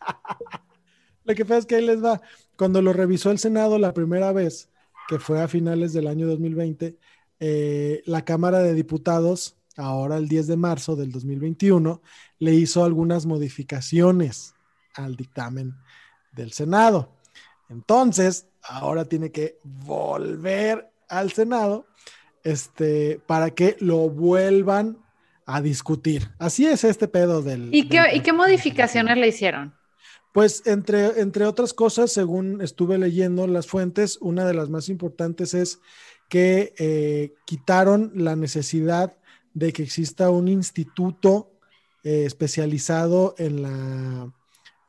Lo 1.24 1.34
que 1.34 1.44
pasa 1.44 1.58
es 1.58 1.66
que 1.66 1.76
ahí 1.76 1.86
les 1.86 2.02
va. 2.04 2.20
Cuando 2.56 2.82
lo 2.82 2.92
revisó 2.92 3.30
el 3.30 3.38
Senado 3.38 3.78
la 3.78 3.94
primera 3.94 4.32
vez, 4.32 4.70
que 5.08 5.18
fue 5.18 5.40
a 5.40 5.48
finales 5.48 5.92
del 5.92 6.06
año 6.08 6.26
2020, 6.26 6.98
eh, 7.40 8.02
la 8.06 8.24
Cámara 8.24 8.58
de 8.60 8.74
Diputados, 8.74 9.56
ahora 9.76 10.16
el 10.16 10.28
10 10.28 10.46
de 10.48 10.56
marzo 10.56 10.96
del 10.96 11.12
2021, 11.12 12.02
le 12.38 12.54
hizo 12.54 12.84
algunas 12.84 13.26
modificaciones 13.26 14.54
al 14.94 15.16
dictamen 15.16 15.74
del 16.32 16.52
Senado. 16.52 17.16
Entonces, 17.68 18.48
ahora 18.62 19.04
tiene 19.06 19.30
que 19.32 19.58
volver 19.62 20.92
al 21.08 21.32
Senado 21.32 21.86
este, 22.44 23.20
para 23.26 23.50
que 23.50 23.76
lo 23.80 24.08
vuelvan 24.10 24.98
a 25.46 25.60
discutir. 25.60 26.28
Así 26.38 26.66
es 26.66 26.84
este 26.84 27.08
pedo 27.08 27.42
del... 27.42 27.74
¿Y 27.74 27.88
qué, 27.88 28.00
del- 28.00 28.16
¿y 28.16 28.20
qué 28.20 28.32
modificaciones 28.32 29.16
le 29.16 29.28
hicieron? 29.28 29.74
pues 30.32 30.62
entre, 30.66 31.20
entre 31.20 31.44
otras 31.44 31.74
cosas, 31.74 32.10
según 32.10 32.62
estuve 32.62 32.96
leyendo 32.96 33.46
las 33.46 33.66
fuentes, 33.66 34.16
una 34.22 34.46
de 34.46 34.54
las 34.54 34.70
más 34.70 34.88
importantes 34.88 35.52
es 35.52 35.80
que 36.30 36.72
eh, 36.78 37.34
quitaron 37.44 38.12
la 38.14 38.34
necesidad 38.34 39.14
de 39.52 39.74
que 39.74 39.82
exista 39.82 40.30
un 40.30 40.48
instituto 40.48 41.50
eh, 42.02 42.24
especializado 42.24 43.34
en 43.36 43.60
la, 43.62 44.32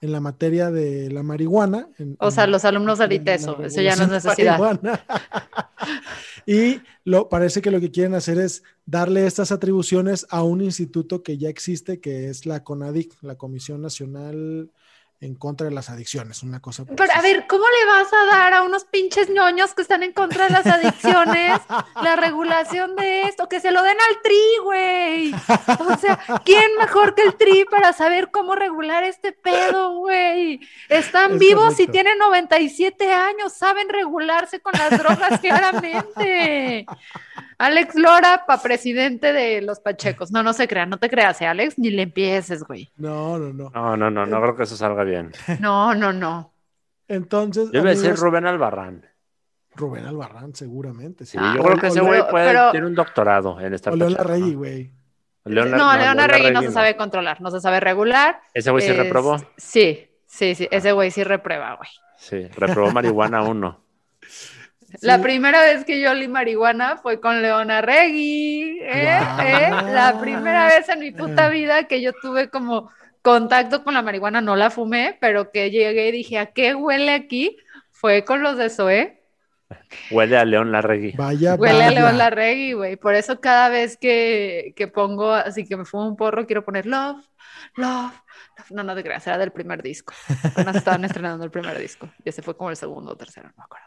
en 0.03 0.12
la 0.12 0.19
materia 0.19 0.69
de 0.69 1.10
la 1.10 1.24
marihuana. 1.24 1.88
en- 1.98 2.17
O 2.19 2.29
sea, 2.29 2.43
en- 2.43 2.51
los 2.51 2.65
alumnos 2.65 3.00
la 3.00 3.13
ITESO, 3.13 3.63
eso 3.63 3.81
ya 3.81 3.95
no 3.95 4.03
es 4.03 4.10
necesidad. 4.10 4.60
y 6.45 6.81
lo, 7.05 7.29
parece 7.29 7.62
que 7.62 7.72
lo 7.72 7.79
que 7.79 7.89
quieren 7.89 8.13
hacer 8.13 8.38
es 8.38 8.63
darle 8.86 9.25
estas 9.25 9.53
atribuciones 9.53 10.25
a 10.29 10.43
un 10.43 10.62
instituto 10.62 11.24
que 11.24 11.38
ya 11.38 11.48
existe, 11.48 12.01
que 12.01 12.29
es 12.29 12.45
la 12.45 12.63
CONADIC, 12.65 13.13
la 13.24 13.36
Comisión 13.36 13.81
Nacional 13.81 14.69
en 15.23 15.35
contra 15.35 15.65
de 15.65 15.73
las 15.73 15.89
adicciones, 15.89 16.43
una 16.43 16.59
cosa. 16.59 16.83
Pero 16.85 17.13
a 17.13 17.21
ver, 17.21 17.47
¿cómo 17.47 17.63
le 17.63 17.85
vas 17.85 18.07
a 18.11 18.25
dar 18.25 18.53
a 18.53 18.63
unos 18.63 18.83
pinches 18.83 19.29
ñoños 19.29 19.73
que 19.73 19.81
están 19.81 20.03
en 20.03 20.11
contra 20.11 20.45
de 20.45 20.51
las 20.51 20.65
adicciones 20.65 21.61
la 22.01 22.15
regulación 22.17 22.95
de 22.97 23.23
esto? 23.23 23.47
Que 23.47 23.61
se 23.61 23.71
lo 23.71 23.81
den 23.83 23.97
al 24.09 24.21
tri, 24.21 24.57
güey. 24.63 25.33
O 25.79 25.97
sea, 25.97 26.19
¿quién 26.43 26.75
mejor 26.77 27.15
que 27.15 27.21
el 27.23 27.35
tri 27.35 27.63
para 27.65 27.93
saber 27.93 28.31
cómo 28.31 28.55
regular 28.55 29.03
este 29.05 29.31
pedo, 29.31 29.97
güey? 29.97 30.59
Están 30.89 31.33
Es 31.33 31.39
vivos 31.39 31.79
y 31.79 31.87
tienen 31.87 32.17
97 32.17 33.13
años, 33.13 33.53
saben 33.53 33.87
regularse 33.89 34.59
con 34.59 34.73
las 34.73 34.97
drogas 34.97 35.39
claramente. 35.41 36.85
Alex 37.63 37.96
Lora 37.96 38.43
para 38.46 38.62
presidente 38.62 39.32
de 39.34 39.62
los 39.62 39.79
Pachecos. 39.79 40.32
No, 40.32 40.43
no 40.43 40.53
se 40.53 40.67
crean, 40.67 40.89
no 40.89 40.98
te 40.98 41.10
creas, 41.10 41.41
¿eh, 41.41 41.48
Alex, 41.48 41.77
ni 41.79 41.89
le 41.91 42.03
empieces, 42.03 42.63
güey. 42.63 42.91
No, 42.98 43.38
no, 43.39 43.53
no. 43.53 43.70
No, 43.74 43.98
no, 43.98 44.10
no, 44.10 44.25
no 44.25 44.41
creo 44.41 44.55
que 44.55 44.63
eso 44.63 44.75
salga 44.75 45.03
bien. 45.03 45.32
No, 45.60 45.93
no, 45.96 46.12
no. 46.13 46.53
Entonces, 47.08 47.72
Debe 47.72 47.96
ser 47.96 48.05
amigos, 48.12 48.20
Rubén 48.22 48.46
Albarrán. 48.48 49.05
Rubén 49.75 50.05
Albarrán, 50.05 50.53
seguramente. 50.55 51.25
Sí. 51.25 51.32
Sí, 51.32 51.38
Ah, 51.41 51.53
yo 51.58 51.63
creo 51.63 51.77
que 51.77 51.88
ese 51.88 52.01
güey 52.01 52.22
puede, 52.29 52.48
pero- 52.48 52.72
tiene 52.72 52.88
un 52.88 52.96
doctorado 52.96 53.60
en 53.60 53.74
esta 53.74 53.91
O 53.91 53.96
León 53.96 54.13
Larregui, 54.13 54.53
güey. 54.55 54.91
No, 55.46 55.65
León 55.98 56.20
Arregui 56.20 56.51
no 56.51 56.62
se 56.62 56.72
sabe 56.72 56.96
controlar, 56.96 57.41
no 57.41 57.51
se 57.51 57.60
sabe 57.60 57.79
regular. 57.79 58.39
Ese 58.53 58.72
güey 58.72 58.84
sí 58.86 58.91
Es- 58.91 58.98
reprobó. 58.98 59.38
Sí, 59.58 60.08
sí, 60.25 60.55
sí, 60.55 60.67
ese 60.72 60.91
güey 60.93 61.12
sí 61.12 61.24
reprueba, 61.24 61.75
güey. 61.75 61.89
Sí, 62.17 62.48
reprobó 62.55 62.91
marihuana 62.91 63.41
uno. 63.43 63.82
La 65.01 65.21
primera 65.21 65.62
vez 65.62 65.85
que 65.85 66.00
yo 66.00 66.12
olí 66.12 66.27
marihuana 66.27 66.97
fue 66.97 67.19
con 67.19 67.41
León 67.41 67.71
Arregui, 67.71 68.79
¿eh? 68.81 69.19
Guau. 69.19 69.47
¿eh? 69.47 69.93
La 69.93 70.19
primera 70.19 70.67
vez 70.67 70.88
en 70.89 71.00
mi 71.00 71.12
puta 71.12 71.50
vida 71.50 71.88
que 71.88 72.01
yo 72.01 72.13
tuve 72.13 72.50
como 72.50 72.91
contacto 73.21 73.83
con 73.83 73.93
la 73.93 74.01
marihuana, 74.01 74.41
no 74.41 74.55
la 74.55 74.69
fumé, 74.69 75.17
pero 75.19 75.50
que 75.51 75.71
llegué 75.71 76.09
y 76.09 76.12
dije, 76.12 76.38
¿a 76.38 76.47
qué 76.47 76.75
huele 76.75 77.13
aquí? 77.13 77.57
Fue 77.89 78.23
con 78.23 78.43
los 78.43 78.57
de 78.57 78.69
Zoé. 78.69 79.23
Huele 80.12 80.38
a 80.38 80.45
León 80.45 80.71
Larregui. 80.71 81.13
Vaya, 81.13 81.55
Huele 81.55 81.83
a. 81.85 81.91
León 81.91 82.17
Larregui, 82.17 82.73
güey. 82.73 82.95
Por 82.95 83.15
eso 83.15 83.39
cada 83.39 83.69
vez 83.69 83.97
que, 83.97 84.73
que 84.75 84.88
pongo, 84.88 85.31
así 85.33 85.65
que 85.65 85.77
me 85.77 85.85
fumo 85.85 86.07
un 86.07 86.15
porro, 86.15 86.45
quiero 86.45 86.63
poner 86.63 86.85
love, 86.85 87.25
love, 87.75 88.13
love. 88.57 88.71
No, 88.71 88.83
no 88.83 88.93
te 88.93 89.03
creas, 89.03 89.25
era 89.25 89.38
del 89.38 89.51
primer 89.51 89.81
disco. 89.81 90.13
Apenas 90.43 90.75
estaban 90.75 91.03
estrenando 91.05 91.43
el 91.45 91.51
primer 91.51 91.79
disco. 91.79 92.09
Y 92.23 92.29
ese 92.29 92.41
fue 92.41 92.55
como 92.55 92.69
el 92.69 92.75
segundo 92.75 93.13
o 93.13 93.15
tercero, 93.15 93.47
no 93.47 93.55
me 93.57 93.63
acuerdo. 93.63 93.82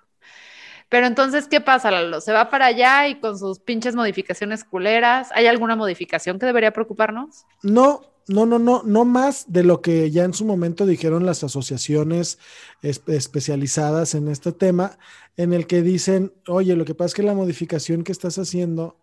Pero 0.88 1.06
entonces, 1.06 1.48
¿qué 1.48 1.60
pasa, 1.60 1.90
Lalo? 1.90 2.20
¿Se 2.20 2.32
va 2.32 2.48
para 2.48 2.66
allá 2.66 3.08
y 3.08 3.18
con 3.18 3.38
sus 3.38 3.58
pinches 3.58 3.96
modificaciones 3.96 4.64
culeras? 4.64 5.30
¿Hay 5.34 5.46
alguna 5.46 5.74
modificación 5.76 6.38
que 6.38 6.46
debería 6.46 6.72
preocuparnos? 6.72 7.44
No, 7.62 8.02
no, 8.28 8.46
no, 8.46 8.58
no, 8.58 8.82
no 8.84 9.04
más 9.04 9.52
de 9.52 9.64
lo 9.64 9.80
que 9.82 10.10
ya 10.10 10.24
en 10.24 10.34
su 10.34 10.44
momento 10.44 10.86
dijeron 10.86 11.26
las 11.26 11.42
asociaciones 11.44 12.38
es- 12.82 13.02
especializadas 13.06 14.14
en 14.14 14.28
este 14.28 14.52
tema, 14.52 14.98
en 15.36 15.52
el 15.52 15.66
que 15.66 15.82
dicen, 15.82 16.32
oye, 16.48 16.76
lo 16.76 16.84
que 16.84 16.94
pasa 16.94 17.06
es 17.08 17.14
que 17.14 17.22
la 17.22 17.34
modificación 17.34 18.04
que 18.04 18.12
estás 18.12 18.38
haciendo 18.38 18.96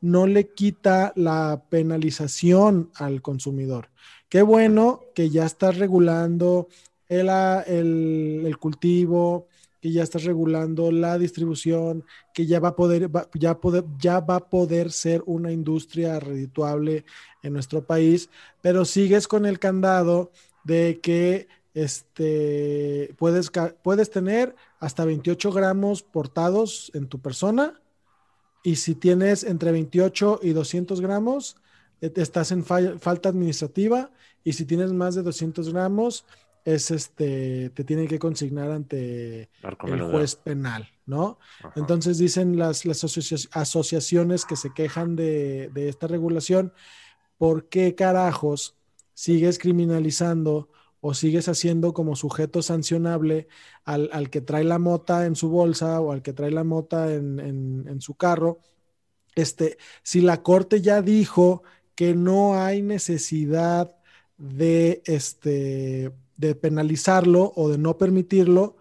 no 0.00 0.26
le 0.26 0.52
quita 0.54 1.12
la 1.16 1.62
penalización 1.70 2.90
al 2.94 3.20
consumidor. 3.22 3.90
Qué 4.28 4.42
bueno 4.42 5.00
que 5.14 5.30
ya 5.30 5.44
estás 5.44 5.76
regulando 5.78 6.68
el, 7.08 7.28
el- 7.66 8.42
el 8.46 8.58
cultivo, 8.58 9.48
que 9.80 9.92
ya 9.92 10.02
estás 10.02 10.24
regulando 10.24 10.90
la 10.90 11.18
distribución, 11.18 12.04
que 12.34 12.46
ya 12.46 12.60
va 12.60 12.68
a 12.68 12.76
poder, 12.76 13.10
ya 13.98 14.20
va 14.20 14.36
a 14.36 14.48
poder 14.48 14.90
ser 14.92 15.22
una 15.26 15.52
industria 15.52 16.18
redituable 16.20 17.04
en 17.42 17.52
nuestro 17.52 17.84
país, 17.84 18.30
pero 18.60 18.84
sigues 18.84 19.28
con 19.28 19.46
el 19.46 19.58
candado 19.58 20.30
de 20.64 21.00
que 21.00 21.48
este, 21.74 23.14
puedes, 23.18 23.50
puedes 23.82 24.10
tener 24.10 24.54
hasta 24.80 25.04
28 25.04 25.52
gramos 25.52 26.02
portados 26.02 26.90
en 26.94 27.06
tu 27.08 27.20
persona 27.20 27.80
y 28.62 28.76
si 28.76 28.94
tienes 28.94 29.44
entre 29.44 29.72
28 29.72 30.40
y 30.42 30.50
200 30.52 31.00
gramos, 31.00 31.56
eh, 32.00 32.12
estás 32.16 32.50
en 32.52 32.64
fa- 32.64 32.98
falta 32.98 33.28
administrativa 33.28 34.10
y 34.44 34.52
si 34.54 34.64
tienes 34.64 34.92
más 34.92 35.14
de 35.14 35.22
200 35.22 35.72
gramos, 35.72 36.24
es 36.64 36.90
este, 36.90 37.70
te 37.70 37.84
tienen 37.84 38.06
que 38.08 38.18
consignar 38.18 38.70
ante 38.70 39.48
el 39.94 40.02
juez 40.10 40.34
penal, 40.36 40.88
¿no? 41.06 41.38
Ajá. 41.60 41.72
Entonces 41.76 42.18
dicen 42.18 42.58
las, 42.58 42.84
las 42.84 43.02
asocia- 43.04 43.48
asociaciones 43.52 44.44
que 44.44 44.56
se 44.56 44.72
quejan 44.74 45.16
de, 45.16 45.70
de 45.72 45.88
esta 45.88 46.06
regulación, 46.06 46.72
¿por 47.38 47.68
qué 47.68 47.94
carajos 47.94 48.74
sigues 49.14 49.58
criminalizando 49.58 50.68
o 51.00 51.14
sigues 51.14 51.48
haciendo 51.48 51.92
como 51.94 52.16
sujeto 52.16 52.60
sancionable 52.60 53.46
al, 53.84 54.10
al 54.12 54.30
que 54.30 54.40
trae 54.40 54.64
la 54.64 54.78
mota 54.78 55.26
en 55.26 55.36
su 55.36 55.48
bolsa 55.48 56.00
o 56.00 56.10
al 56.12 56.22
que 56.22 56.32
trae 56.32 56.50
la 56.50 56.64
mota 56.64 57.12
en, 57.14 57.38
en- 57.40 57.84
en 57.88 58.00
su 58.00 58.14
carro? 58.14 58.58
Este, 59.34 59.78
si 60.02 60.20
la 60.20 60.42
corte 60.42 60.80
ya 60.80 61.00
dijo 61.02 61.62
que 61.94 62.14
no 62.14 62.60
hay 62.60 62.82
necesidad 62.82 63.94
de, 64.36 65.02
este, 65.04 66.12
de 66.38 66.54
penalizarlo 66.54 67.52
o 67.54 67.68
de 67.68 67.76
no 67.76 67.98
permitirlo, 67.98 68.76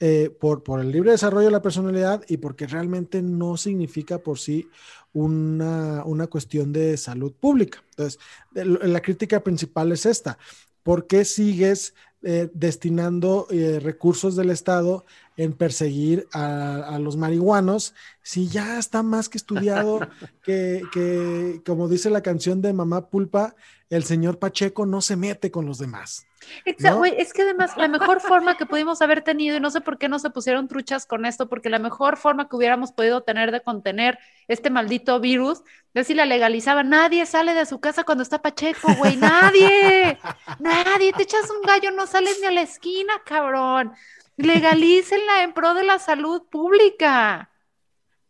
eh, 0.00 0.28
por, 0.40 0.64
por 0.64 0.80
el 0.80 0.90
libre 0.90 1.12
desarrollo 1.12 1.46
de 1.46 1.52
la 1.52 1.62
personalidad 1.62 2.24
y 2.28 2.38
porque 2.38 2.66
realmente 2.66 3.22
no 3.22 3.56
significa 3.56 4.18
por 4.18 4.40
sí 4.40 4.68
una, 5.12 6.02
una 6.04 6.26
cuestión 6.26 6.72
de 6.72 6.96
salud 6.96 7.32
pública. 7.32 7.82
Entonces, 7.90 8.18
la 8.52 9.00
crítica 9.00 9.40
principal 9.40 9.92
es 9.92 10.04
esta. 10.04 10.36
¿Por 10.82 11.06
qué 11.06 11.24
sigues 11.24 11.94
eh, 12.22 12.50
destinando 12.52 13.46
eh, 13.50 13.78
recursos 13.80 14.34
del 14.34 14.50
Estado 14.50 15.06
en 15.36 15.52
perseguir 15.52 16.26
a, 16.32 16.76
a 16.76 16.98
los 16.98 17.16
marihuanos 17.16 17.94
si 18.22 18.48
ya 18.48 18.78
está 18.78 19.02
más 19.02 19.28
que 19.28 19.38
estudiado 19.38 20.00
que, 20.42 20.82
que, 20.92 21.62
como 21.64 21.88
dice 21.88 22.10
la 22.10 22.22
canción 22.22 22.60
de 22.60 22.72
Mamá 22.72 23.08
Pulpa, 23.10 23.54
el 23.90 24.04
señor 24.04 24.38
Pacheco 24.38 24.86
no 24.86 25.00
se 25.00 25.16
mete 25.16 25.50
con 25.50 25.66
los 25.66 25.78
demás? 25.78 26.26
Exacto, 26.64 26.94
¿No? 26.94 26.98
güey, 26.98 27.14
es 27.18 27.32
que 27.32 27.42
además 27.42 27.76
la 27.76 27.88
mejor 27.88 28.20
forma 28.20 28.56
que 28.56 28.66
pudimos 28.66 29.02
haber 29.02 29.22
tenido, 29.22 29.56
y 29.56 29.60
no 29.60 29.70
sé 29.70 29.80
por 29.80 29.98
qué 29.98 30.08
no 30.08 30.18
se 30.18 30.30
pusieron 30.30 30.68
truchas 30.68 31.06
con 31.06 31.24
esto, 31.26 31.48
porque 31.48 31.70
la 31.70 31.78
mejor 31.78 32.16
forma 32.16 32.48
que 32.48 32.56
hubiéramos 32.56 32.92
podido 32.92 33.22
tener 33.22 33.52
de 33.52 33.60
contener 33.62 34.18
este 34.48 34.70
maldito 34.70 35.20
virus 35.20 35.62
es 35.94 36.06
si 36.06 36.14
la 36.14 36.26
legalizaba. 36.26 36.82
Nadie 36.82 37.26
sale 37.26 37.54
de 37.54 37.66
su 37.66 37.80
casa 37.80 38.04
cuando 38.04 38.22
está 38.22 38.42
Pacheco, 38.42 38.92
güey, 38.98 39.16
nadie, 39.16 40.18
nadie, 40.58 41.12
te 41.12 41.22
echas 41.24 41.50
un 41.50 41.62
gallo, 41.62 41.90
no 41.90 42.06
sales 42.06 42.38
ni 42.40 42.46
a 42.46 42.50
la 42.50 42.62
esquina, 42.62 43.12
cabrón. 43.24 43.92
Legalícenla 44.36 45.42
en 45.42 45.52
pro 45.52 45.74
de 45.74 45.84
la 45.84 45.98
salud 45.98 46.42
pública. 46.50 47.50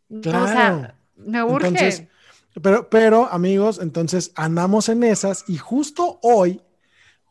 O 0.09 0.21
Claro. 0.21 0.47
sea, 0.47 0.95
me 1.15 1.43
urge. 1.43 1.67
Entonces, 1.67 2.03
pero, 2.61 2.89
pero, 2.89 3.25
amigos, 3.31 3.79
entonces 3.81 4.31
andamos 4.35 4.87
en 4.89 5.03
esas 5.03 5.43
y 5.49 5.57
justo 5.57 6.19
hoy, 6.21 6.61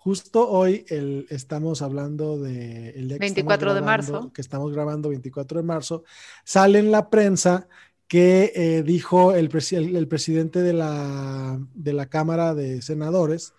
justo 0.04 0.48
hoy 0.50 0.84
el, 0.88 1.26
estamos 1.30 1.80
hablando 1.80 2.38
de 2.38 2.90
el 2.90 3.08
día 3.08 3.16
que 3.16 3.24
24 3.24 3.70
estamos 3.70 3.74
de 3.74 3.80
marzo. 3.80 4.32
que 4.34 4.40
estamos 4.42 4.72
grabando 4.72 5.08
24 5.08 5.60
de 5.60 5.66
marzo, 5.66 6.04
sale 6.44 6.78
en 6.78 6.90
la 6.90 7.08
prensa 7.08 7.68
que 8.06 8.52
eh, 8.54 8.82
dijo 8.82 9.34
el, 9.34 9.48
el- 9.72 9.96
el 9.96 10.08
presidente 10.08 10.60
de 10.60 10.74
la, 10.74 11.58
de 11.74 11.92
la 11.94 12.06
Cámara 12.10 12.54
de 12.54 12.82
Senadores, 12.82 13.54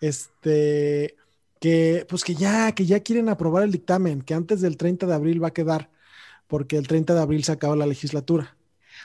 este, 0.00 1.16
que 1.60 2.04
pues 2.08 2.22
que 2.24 2.34
ya, 2.34 2.72
que 2.72 2.84
ya 2.86 3.00
quieren 3.00 3.28
aprobar 3.30 3.62
el 3.64 3.72
dictamen, 3.72 4.20
que 4.22 4.34
antes 4.34 4.60
del 4.60 4.76
30 4.76 5.06
de 5.06 5.14
abril 5.14 5.42
va 5.42 5.48
a 5.48 5.52
quedar, 5.54 5.90
porque 6.46 6.76
el 6.76 6.86
30 6.86 7.14
de 7.14 7.20
abril 7.22 7.42
se 7.44 7.52
acaba 7.52 7.74
la 7.76 7.86
legislatura. 7.86 8.55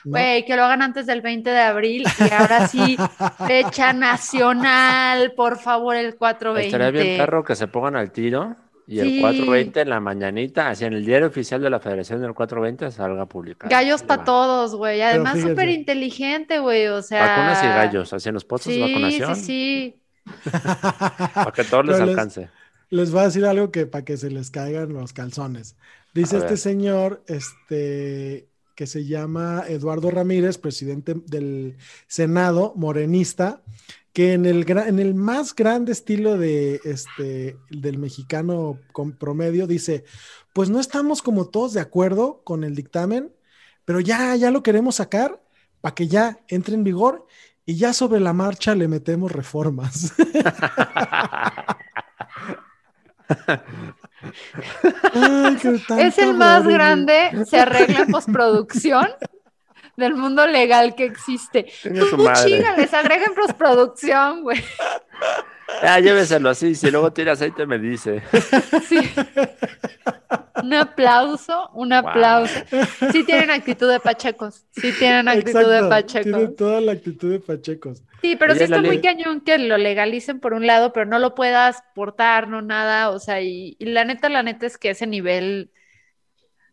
¿No? 0.04 0.10
Güey, 0.12 0.44
que 0.44 0.56
lo 0.56 0.64
hagan 0.64 0.82
antes 0.82 1.06
del 1.06 1.20
20 1.22 1.50
de 1.50 1.60
abril 1.60 2.04
y 2.18 2.32
ahora 2.32 2.66
sí, 2.68 2.96
fecha 3.46 3.92
nacional, 3.92 5.32
por 5.36 5.58
favor, 5.58 5.96
el 5.96 6.16
420. 6.16 6.66
Estaría 6.66 6.90
bien, 6.90 7.18
perro, 7.18 7.44
que 7.44 7.54
se 7.56 7.68
pongan 7.68 7.96
al 7.96 8.10
tiro 8.12 8.56
y 8.86 8.98
el 8.98 9.08
Sí. 9.10 9.20
420 9.20 9.80
en 9.82 9.88
la 9.90 10.00
mañanita, 10.00 10.68
así 10.68 10.84
en 10.84 10.92
el 10.94 11.04
diario 11.06 11.28
oficial 11.28 11.62
de 11.62 11.70
la 11.70 11.78
Federación 11.80 12.20
del 12.20 12.34
420 12.34 12.90
salga 12.90 13.26
publicado. 13.26 13.70
Gallos 13.70 14.02
para 14.02 14.24
todos, 14.24 14.74
güey. 14.74 15.00
Además, 15.02 15.40
súper 15.40 15.68
inteligente, 15.68 16.58
güey. 16.58 16.88
O 16.88 17.00
sea. 17.02 17.24
Vacunas 17.26 17.62
y 17.62 17.66
gallos, 17.68 18.12
así 18.12 18.28
en 18.28 18.34
los 18.34 18.44
postos 18.44 18.72
Sí, 18.72 18.80
de 18.80 18.86
vacunación, 18.88 19.36
sí, 19.36 19.42
sí. 19.42 20.50
para 21.34 21.52
que 21.52 21.64
todos 21.64 21.86
les 21.86 21.98
les- 22.00 22.08
alcance. 22.08 22.48
Les 22.90 23.10
voy 23.10 23.20
a 23.20 23.24
decir 23.24 23.46
algo 23.46 23.70
que 23.70 23.86
para 23.86 24.04
que 24.04 24.18
se 24.18 24.28
les 24.30 24.50
caigan 24.50 24.92
los 24.92 25.14
calzones. 25.14 25.76
Dice 26.12 26.36
este 26.36 26.58
señor, 26.58 27.22
este, 27.26 28.48
que 28.74 28.86
se 28.86 29.04
llama 29.04 29.64
Eduardo 29.68 30.10
Ramírez, 30.10 30.58
presidente 30.58 31.14
del 31.26 31.76
Senado, 32.06 32.72
morenista, 32.76 33.62
que 34.12 34.34
en 34.34 34.46
el, 34.46 34.68
en 34.68 34.98
el 34.98 35.14
más 35.14 35.54
grande 35.54 35.92
estilo 35.92 36.36
de, 36.36 36.80
este, 36.84 37.56
del 37.70 37.98
mexicano 37.98 38.78
con 38.92 39.12
promedio 39.12 39.66
dice, 39.66 40.04
pues 40.52 40.68
no 40.68 40.80
estamos 40.80 41.22
como 41.22 41.48
todos 41.48 41.72
de 41.72 41.80
acuerdo 41.80 42.42
con 42.44 42.64
el 42.64 42.74
dictamen, 42.74 43.32
pero 43.84 44.00
ya, 44.00 44.34
ya 44.36 44.50
lo 44.50 44.62
queremos 44.62 44.96
sacar 44.96 45.42
para 45.80 45.94
que 45.94 46.08
ya 46.08 46.40
entre 46.48 46.74
en 46.74 46.84
vigor 46.84 47.26
y 47.64 47.76
ya 47.76 47.92
sobre 47.92 48.20
la 48.20 48.32
marcha 48.32 48.74
le 48.74 48.88
metemos 48.88 49.32
reformas. 49.32 50.12
Ay, 55.14 55.56
Es 55.98 56.18
el 56.18 56.34
más 56.34 56.60
horrible. 56.60 56.74
grande, 56.74 57.44
se 57.48 57.58
arregla 57.60 58.00
en 58.00 58.10
postproducción 58.10 59.08
del 59.96 60.14
mundo 60.14 60.46
legal 60.46 60.94
que 60.94 61.04
existe. 61.04 61.66
Su 61.82 62.10
Tú 62.10 62.18
madre. 62.18 62.44
chinga, 62.50 62.76
les 62.76 62.92
agrega 62.94 63.24
en 63.26 63.34
postproducción, 63.34 64.42
güey. 64.42 64.62
Ah, 65.82 66.00
lléveselo 66.00 66.50
así. 66.50 66.74
Si 66.74 66.90
luego 66.90 67.12
tiene 67.12 67.30
aceite, 67.32 67.66
me 67.66 67.78
dice. 67.78 68.22
Sí. 68.88 68.98
Un 70.62 70.74
aplauso, 70.74 71.70
un 71.74 71.92
aplauso. 71.92 72.60
Sí 73.12 73.24
tienen 73.24 73.50
actitud 73.50 73.90
de 73.90 74.00
pachecos. 74.00 74.64
Sí 74.70 74.92
tienen 74.98 75.28
actitud 75.28 75.70
de 75.70 75.88
pachecos. 75.88 76.32
Tiene 76.32 76.48
toda 76.48 76.80
la 76.80 76.92
actitud 76.92 77.30
de 77.30 77.40
pachecos. 77.40 78.02
Sí, 78.20 78.36
pero 78.36 78.52
Oye, 78.52 78.58
sí 78.58 78.64
está 78.64 78.80
muy 78.80 79.00
cañón 79.00 79.40
que 79.40 79.58
lo 79.58 79.76
legalicen 79.76 80.40
por 80.40 80.54
un 80.54 80.66
lado, 80.66 80.92
pero 80.92 81.06
no 81.06 81.18
lo 81.18 81.34
puedas 81.34 81.82
portar, 81.94 82.48
no 82.48 82.62
nada. 82.62 83.10
O 83.10 83.18
sea, 83.18 83.40
y, 83.42 83.76
y 83.78 83.86
la 83.86 84.04
neta, 84.04 84.28
la 84.28 84.42
neta 84.42 84.66
es 84.66 84.78
que 84.78 84.90
ese 84.90 85.06
nivel, 85.06 85.70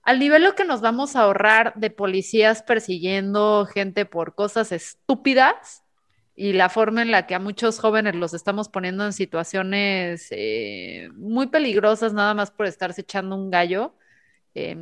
al 0.04 0.19
nivel 0.19 0.43
lo 0.43 0.56
que 0.56 0.65
nos 0.65 0.82
vamos 0.82 1.15
a 1.15 1.21
ahorrar 1.21 1.73
de 1.75 1.89
policías 1.89 2.63
persiguiendo 2.63 3.65
gente 3.65 4.06
por 4.06 4.36
cosas 4.36 4.71
estúpidas 4.71 5.84
y 6.41 6.54
la 6.54 6.69
forma 6.69 7.02
en 7.02 7.12
la 7.12 7.28
que 7.28 7.36
a 7.36 7.39
muchos 7.39 7.80
jóvenes 7.80 8.15
los 8.15 8.34
estamos 8.34 8.69
poniendo 8.69 9.06
en 9.06 9.13
situaciones 9.13 10.28
eh, 10.32 11.10
muy 11.15 11.47
peligrosas 11.47 12.13
nada 12.13 12.34
más 12.34 12.49
por 12.52 12.65
estarse 12.65 13.02
echando 13.02 13.36
un 13.36 13.52
gallo. 13.52 13.95
eh, 14.56 14.75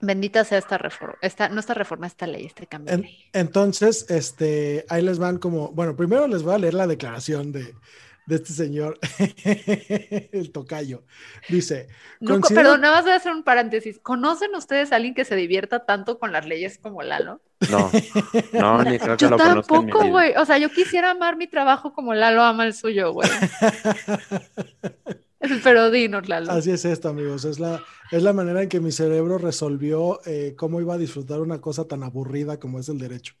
bendita 0.00 0.44
sea 0.44 0.58
esta 0.58 0.78
reforma, 0.78 1.16
esta, 1.22 1.48
no 1.48 1.58
esta 1.58 1.74
reforma, 1.74 2.06
esta 2.06 2.26
ley, 2.28 2.46
este 2.46 2.66
cambio 2.68 2.90
de 2.92 2.94
En- 2.94 3.02
ley. 3.02 3.24
entonces, 3.32 4.06
este, 4.10 4.84
ahí 4.88 5.02
les 5.02 5.18
van 5.18 5.38
como, 5.38 5.72
bueno, 5.72 5.96
primero 5.96 6.28
les 6.28 6.44
voy 6.44 6.54
a 6.54 6.58
leer 6.58 6.74
la 6.74 6.86
declaración 6.86 7.50
de, 7.50 7.74
de 8.28 8.36
este 8.36 8.52
señor, 8.52 8.98
el 10.32 10.52
tocayo. 10.52 11.02
Dice, 11.48 11.88
No, 12.20 12.38
perdón, 12.42 12.82
nada 12.82 12.96
más 12.96 13.04
voy 13.04 13.12
a 13.12 13.16
hacer 13.16 13.32
un 13.32 13.42
paréntesis. 13.42 13.98
¿Conocen 14.00 14.54
ustedes 14.54 14.92
a 14.92 14.96
alguien 14.96 15.14
que 15.14 15.24
se 15.24 15.34
divierta 15.34 15.86
tanto 15.86 16.18
con 16.18 16.30
las 16.30 16.46
leyes 16.46 16.76
como 16.78 17.02
Lalo? 17.02 17.40
No, 17.70 17.90
no, 18.52 18.84
ni 18.84 18.98
creo 18.98 19.16
que 19.16 19.22
Yo 19.22 19.30
lo 19.30 19.38
tampoco, 19.38 20.08
güey. 20.08 20.34
O 20.36 20.44
sea, 20.44 20.58
yo 20.58 20.68
quisiera 20.70 21.12
amar 21.12 21.38
mi 21.38 21.46
trabajo 21.46 21.94
como 21.94 22.12
Lalo 22.12 22.42
ama 22.42 22.66
el 22.66 22.74
suyo, 22.74 23.12
güey. 23.14 23.30
Pero 25.64 25.90
dinos, 25.90 26.28
Lalo. 26.28 26.52
Así 26.52 26.70
es 26.70 26.84
esto, 26.84 27.08
amigos. 27.08 27.46
Es 27.46 27.58
la, 27.58 27.82
es 28.10 28.22
la 28.22 28.34
manera 28.34 28.62
en 28.62 28.68
que 28.68 28.80
mi 28.80 28.92
cerebro 28.92 29.38
resolvió 29.38 30.20
eh, 30.26 30.52
cómo 30.54 30.82
iba 30.82 30.92
a 30.94 30.98
disfrutar 30.98 31.40
una 31.40 31.62
cosa 31.62 31.88
tan 31.88 32.02
aburrida 32.02 32.60
como 32.60 32.78
es 32.78 32.90
el 32.90 32.98
derecho. 32.98 33.36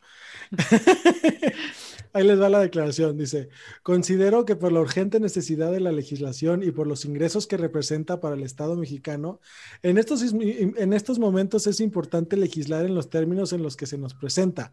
Ahí 2.12 2.24
les 2.24 2.40
va 2.40 2.48
la 2.48 2.60
declaración. 2.60 3.16
Dice, 3.16 3.48
considero 3.82 4.44
que 4.44 4.56
por 4.56 4.72
la 4.72 4.80
urgente 4.80 5.20
necesidad 5.20 5.70
de 5.72 5.80
la 5.80 5.92
legislación 5.92 6.62
y 6.62 6.70
por 6.70 6.86
los 6.86 7.04
ingresos 7.04 7.46
que 7.46 7.56
representa 7.56 8.20
para 8.20 8.34
el 8.34 8.42
Estado 8.42 8.76
mexicano, 8.76 9.40
en 9.82 9.98
estos, 9.98 10.22
en 10.22 10.92
estos 10.92 11.18
momentos 11.18 11.66
es 11.66 11.80
importante 11.80 12.36
legislar 12.36 12.86
en 12.86 12.94
los 12.94 13.10
términos 13.10 13.52
en 13.52 13.62
los 13.62 13.76
que 13.76 13.86
se 13.86 13.98
nos 13.98 14.14
presenta. 14.14 14.72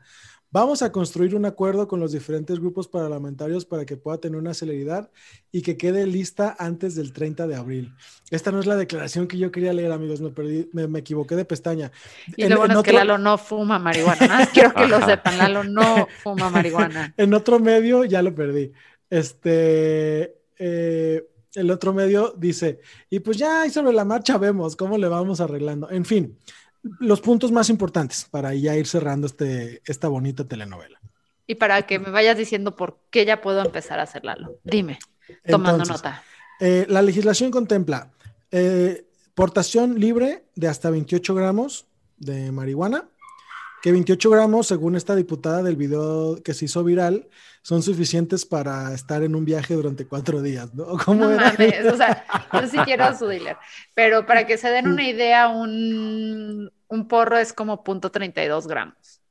Vamos 0.52 0.82
a 0.82 0.92
construir 0.92 1.36
un 1.36 1.46
acuerdo 1.46 1.88
con 1.88 2.00
los 2.00 2.14
diferentes 2.14 2.60
grupos 2.60 2.88
parlamentarios 2.88 3.66
para 3.66 3.86
que 3.86 3.98
pueda 3.98 4.20
tener 4.20 4.40
una 4.40 4.54
celeridad 4.54 5.12
y 5.52 5.62
que 5.64 5.76
quede 5.76 6.08
lista 6.08 6.56
antes 6.58 6.96
del 6.96 7.12
30 7.12 7.46
de 7.48 7.56
abril. 7.56 7.94
Esta 8.32 8.52
no 8.52 8.60
es 8.62 8.66
la 8.66 8.78
declaración 8.78 9.28
que 9.28 9.38
yo 9.38 9.52
quería 9.52 9.74
leer, 9.74 9.92
amigos, 9.92 10.22
me, 10.22 10.30
perdí, 10.30 10.70
me, 10.72 10.88
me 10.88 11.00
equivoqué 11.00 11.36
de 11.36 11.44
pestaña. 11.44 11.92
Y 12.38 12.44
En- 12.44 12.52
lo 12.52 12.58
bueno 12.60 12.74
en 12.76 12.80
es 12.80 12.84
que 12.84 12.92
otro- 12.92 13.00
Lalo 13.00 13.18
no 13.18 13.38
fuma 13.38 13.80
marihuana. 13.80 14.28
Más 14.28 14.50
quiero 14.50 14.74
que 14.74 14.88
lo 14.88 15.04
sepan. 15.06 15.38
Lalo 15.38 15.64
no 15.66 16.08
fuma 16.24 16.50
marihuana. 16.50 17.14
En 17.18 17.34
otro 17.34 17.60
medio 17.60 18.06
ya 18.06 18.22
lo 18.22 18.34
perdí. 18.34 18.72
Este, 19.10 20.38
eh, 20.58 21.28
el 21.56 21.72
otro 21.72 21.94
medio 21.94 22.34
dice, 22.38 22.80
y 23.10 23.20
pues 23.20 23.38
ya 23.38 23.62
ahí 23.62 23.70
sobre 23.70 23.94
la 23.94 24.06
marcha 24.06 24.38
vemos 24.38 24.76
cómo 24.76 24.98
le 24.98 25.08
vamos 25.08 25.40
arreglando. 25.42 25.90
En 25.90 26.06
fin, 26.06 26.38
los 27.00 27.22
puntos 27.22 27.52
más 27.52 27.70
importantes 27.70 28.28
para 28.30 28.54
ya 28.54 28.76
ir 28.76 28.88
cerrando 28.88 29.28
este, 29.28 29.82
esta 29.86 30.08
bonita 30.08 30.48
telenovela. 30.48 31.00
Y 31.48 31.56
para 31.56 31.84
que 31.84 32.00
me 32.00 32.10
vayas 32.10 32.38
diciendo 32.38 32.76
por 32.76 33.00
qué 33.10 33.26
ya 33.26 33.42
puedo 33.42 33.64
empezar 33.64 34.00
a 34.00 34.04
hacer 34.04 34.26
Lalo. 34.26 34.60
Dime, 34.64 35.00
tomando 35.48 35.84
Entonces, 35.84 36.04
nota. 36.04 36.24
Eh, 36.60 36.86
la 36.90 37.02
legislación 37.02 37.52
contempla 37.52 38.12
eh, 38.52 39.06
portación 39.34 40.00
libre 40.00 40.46
de 40.56 40.68
hasta 40.68 40.90
28 40.90 41.36
gramos 41.36 41.88
de 42.18 42.52
marihuana, 42.52 43.10
que 43.86 43.92
28 43.92 44.30
gramos, 44.32 44.68
según 44.68 44.96
esta 44.96 45.16
diputada 45.16 45.62
del 45.64 45.76
video 45.76 46.42
que 46.44 46.56
se 46.56 46.66
hizo 46.66 46.84
viral, 46.84 47.30
son 47.62 47.84
suficientes 47.84 48.46
para 48.46 48.94
estar 48.96 49.22
en 49.24 49.36
un 49.36 49.46
viaje 49.46 49.76
durante 49.76 50.08
cuatro 50.08 50.42
días, 50.42 50.74
¿no? 50.74 50.98
¿Cómo 51.06 51.28
No 51.28 51.32
era? 51.32 51.52
mames, 51.52 51.86
o 51.86 51.96
sea, 51.96 52.26
yo 52.52 52.68
sí 52.68 52.78
quiero 52.84 53.16
su 53.18 53.28
dealer. 53.28 53.58
Pero 53.94 54.26
para 54.26 54.46
que 54.48 54.58
se 54.58 54.70
den 54.70 54.88
una 54.88 55.08
idea, 55.08 55.50
un, 55.50 56.72
un 56.88 57.08
porro 57.08 57.38
es 57.38 57.54
como 57.54 57.84
punto 57.84 58.12
32 58.12 58.68
gramos, 58.68 59.22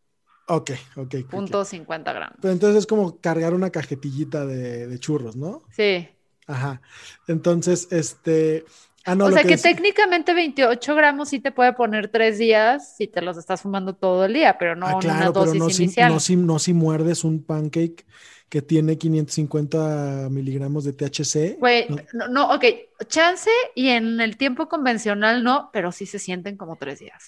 Ok, 0.47 0.71
ok. 0.97 1.15
ok. 1.31 1.31
punto 1.31 1.65
50 1.65 2.13
gramos. 2.13 2.39
Pero 2.41 2.53
entonces 2.53 2.79
es 2.81 2.87
como 2.87 3.21
cargar 3.21 3.55
una 3.55 3.71
cajetillita 3.71 4.45
de, 4.47 4.87
de 4.87 4.99
churros, 4.99 5.37
¿no? 5.37 5.63
Sí. 5.71 6.09
Ajá. 6.47 6.83
Entonces, 7.27 7.89
este... 7.91 8.65
Ah, 9.07 9.15
no, 9.15 9.27
o 9.27 9.31
sea 9.33 9.43
que, 9.43 9.49
que 9.51 9.57
técnicamente 9.59 10.33
28 10.35 10.95
gramos 10.95 11.29
sí 11.29 11.39
te 11.41 11.53
puede 11.53 11.73
poner 11.75 12.09
tres 12.09 12.39
días 12.39 12.97
si 12.97 13.07
te 13.07 13.21
los 13.21 13.37
estás 13.37 13.61
fumando 13.63 13.95
todo 13.95 14.25
el 14.25 14.33
día, 14.35 14.57
pero 14.59 14.75
no 14.77 14.87
Ah, 14.87 14.99
claro, 15.01 15.17
una 15.19 15.33
pero 15.33 15.45
dosis 15.45 15.61
no 15.61 15.71
si, 15.71 15.83
inicial. 15.85 16.13
no, 16.13 16.21
si, 16.21 16.37
no 16.37 16.59
si 16.59 16.73
muerdes 16.73 17.23
un 17.25 17.43
pancake 17.45 18.07
que 18.49 18.63
tiene 18.63 18.97
550 18.97 20.29
miligramos 20.31 20.85
de 20.85 20.93
THC. 20.93 21.59
Güey, 21.59 21.87
No. 22.13 22.29
no, 22.29 22.55
ok, 22.55 22.65
chance 23.09 23.51
y 23.75 23.89
en 23.89 24.21
el 24.21 24.37
tiempo 24.37 24.69
convencional 24.69 25.43
no, 25.43 25.71
pero 25.73 25.93
sí 25.93 26.07
se 26.07 26.19
sienten 26.19 26.57
como 26.57 26.77
tres 26.77 27.01
días. 27.01 27.25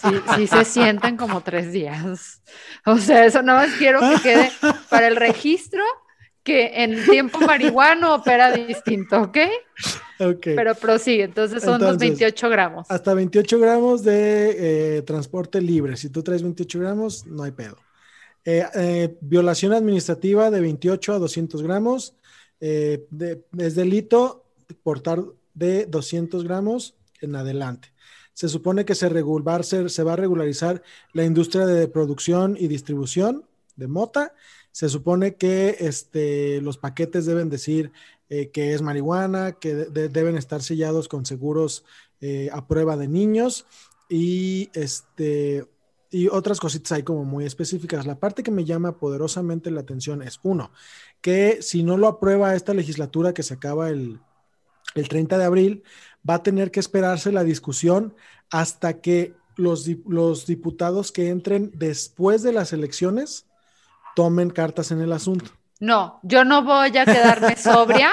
Sí, 0.00 0.08
sí 0.36 0.46
se 0.46 0.64
sienten 0.64 1.16
como 1.16 1.40
tres 1.40 1.72
días. 1.72 2.42
O 2.86 2.98
sea, 2.98 3.24
eso 3.24 3.42
nada 3.42 3.66
más 3.66 3.76
quiero 3.78 3.98
que 4.00 4.20
quede 4.22 4.52
para 4.90 5.08
el 5.08 5.16
registro 5.16 5.82
que 6.42 6.82
en 6.84 7.04
tiempo 7.04 7.38
marihuano 7.46 8.14
opera 8.14 8.52
distinto, 8.52 9.20
¿ok? 9.22 9.38
Ok. 10.20 10.46
Pero 10.56 10.74
prosigue, 10.74 11.24
entonces 11.24 11.62
son 11.62 11.80
los 11.80 11.92
Entonces, 11.92 12.08
28 12.10 12.48
gramos. 12.48 12.86
Hasta 12.90 13.14
28 13.14 13.58
gramos 13.58 14.02
de 14.04 14.96
eh, 14.98 15.02
transporte 15.02 15.60
libre. 15.60 15.96
Si 15.96 16.08
tú 16.10 16.22
traes 16.22 16.42
28 16.42 16.78
gramos, 16.80 17.26
no 17.26 17.42
hay 17.42 17.52
pedo. 17.52 17.76
Eh, 18.44 18.64
eh, 18.74 19.16
violación 19.20 19.72
administrativa 19.72 20.50
de 20.50 20.60
28 20.60 21.12
a 21.14 21.18
200 21.18 21.62
gramos. 21.62 22.14
De- 22.60 23.44
es 23.58 23.74
delito 23.74 24.44
portar 24.84 25.20
de 25.54 25.86
200 25.86 26.44
gramos 26.44 26.94
en 27.20 27.34
adelante. 27.34 27.88
Se 28.34 28.48
supone 28.48 28.84
que 28.84 28.94
se, 28.94 29.10
regul- 29.10 29.46
va 29.46 29.56
a 29.56 29.62
ser- 29.64 29.90
se 29.90 30.02
va 30.04 30.12
a 30.12 30.16
regularizar 30.16 30.80
la 31.12 31.24
industria 31.24 31.66
de 31.66 31.88
producción 31.88 32.56
y 32.58 32.68
distribución 32.68 33.44
de 33.76 33.88
mota. 33.88 34.32
Se 34.72 34.88
supone 34.88 35.36
que 35.36 35.76
este, 35.80 36.60
los 36.62 36.78
paquetes 36.78 37.26
deben 37.26 37.48
decir 37.50 37.92
eh, 38.28 38.50
que 38.50 38.74
es 38.74 38.82
marihuana, 38.82 39.52
que 39.52 39.74
de- 39.74 39.86
de- 39.86 40.08
deben 40.08 40.36
estar 40.36 40.62
sellados 40.62 41.06
con 41.08 41.24
seguros 41.26 41.84
eh, 42.20 42.48
a 42.52 42.66
prueba 42.66 42.96
de 42.96 43.08
niños 43.08 43.66
y 44.08 44.70
este 44.74 45.66
y 46.14 46.28
otras 46.28 46.60
cositas 46.60 46.92
ahí 46.92 47.02
como 47.04 47.24
muy 47.24 47.46
específicas. 47.46 48.04
La 48.06 48.20
parte 48.20 48.42
que 48.42 48.50
me 48.50 48.66
llama 48.66 48.98
poderosamente 48.98 49.70
la 49.70 49.80
atención 49.80 50.20
es 50.22 50.40
uno, 50.42 50.70
que 51.22 51.62
si 51.62 51.82
no 51.82 51.96
lo 51.96 52.06
aprueba 52.06 52.54
esta 52.54 52.74
legislatura 52.74 53.32
que 53.32 53.42
se 53.42 53.54
acaba 53.54 53.88
el, 53.88 54.20
el 54.94 55.08
30 55.08 55.38
de 55.38 55.44
abril, 55.44 55.82
va 56.28 56.34
a 56.34 56.42
tener 56.42 56.70
que 56.70 56.80
esperarse 56.80 57.32
la 57.32 57.44
discusión 57.44 58.14
hasta 58.50 59.00
que 59.00 59.34
los, 59.56 59.88
los 60.06 60.44
diputados 60.46 61.12
que 61.12 61.28
entren 61.30 61.72
después 61.74 62.42
de 62.42 62.52
las 62.52 62.74
elecciones 62.74 63.46
tomen 64.14 64.50
cartas 64.50 64.90
en 64.90 65.00
el 65.00 65.12
asunto. 65.12 65.50
No, 65.80 66.20
yo 66.22 66.44
no 66.44 66.62
voy 66.62 66.96
a 66.96 67.04
quedarme 67.04 67.56
sobria, 67.56 68.12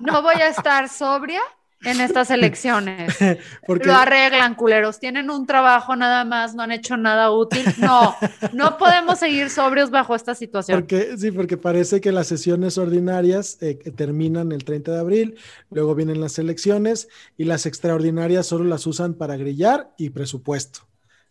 no 0.00 0.20
voy 0.22 0.34
a 0.34 0.48
estar 0.48 0.88
sobria 0.88 1.40
en 1.82 2.00
estas 2.00 2.30
elecciones. 2.30 3.16
Porque 3.66 3.86
Lo 3.86 3.94
arreglan, 3.94 4.54
culeros. 4.54 4.98
Tienen 5.00 5.30
un 5.30 5.46
trabajo 5.46 5.96
nada 5.96 6.24
más, 6.24 6.54
no 6.54 6.62
han 6.62 6.72
hecho 6.72 6.96
nada 6.96 7.30
útil. 7.30 7.64
No, 7.78 8.14
no 8.52 8.76
podemos 8.76 9.18
seguir 9.18 9.50
sobrios 9.50 9.90
bajo 9.90 10.14
esta 10.14 10.34
situación. 10.34 10.80
Porque, 10.80 11.16
sí, 11.16 11.30
porque 11.30 11.56
parece 11.56 12.00
que 12.00 12.12
las 12.12 12.26
sesiones 12.26 12.78
ordinarias 12.78 13.58
eh, 13.60 13.76
terminan 13.76 14.52
el 14.52 14.64
30 14.64 14.92
de 14.92 15.00
abril, 15.00 15.38
luego 15.70 15.94
vienen 15.94 16.20
las 16.20 16.38
elecciones 16.38 17.08
y 17.36 17.44
las 17.44 17.66
extraordinarias 17.66 18.46
solo 18.46 18.64
las 18.64 18.86
usan 18.86 19.14
para 19.14 19.36
grillar 19.36 19.90
y 19.96 20.10
presupuesto, 20.10 20.80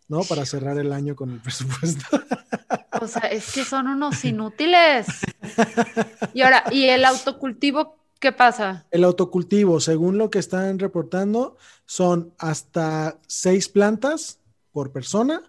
¿no? 0.08 0.22
Para 0.24 0.44
cerrar 0.46 0.78
el 0.78 0.92
año 0.92 1.14
con 1.14 1.30
el 1.30 1.40
presupuesto. 1.40 2.04
O 3.00 3.06
sea, 3.06 3.22
es 3.22 3.52
que 3.52 3.64
son 3.64 3.88
unos 3.88 4.24
inútiles. 4.24 5.06
Y 6.34 6.42
ahora, 6.42 6.64
¿y 6.70 6.84
el 6.84 7.04
autocultivo 7.04 7.96
qué 8.20 8.32
pasa? 8.32 8.86
El 8.90 9.04
autocultivo, 9.04 9.80
según 9.80 10.18
lo 10.18 10.30
que 10.30 10.38
están 10.38 10.78
reportando, 10.78 11.56
son 11.86 12.34
hasta 12.38 13.18
seis 13.26 13.68
plantas 13.68 14.38
por 14.70 14.92
persona 14.92 15.42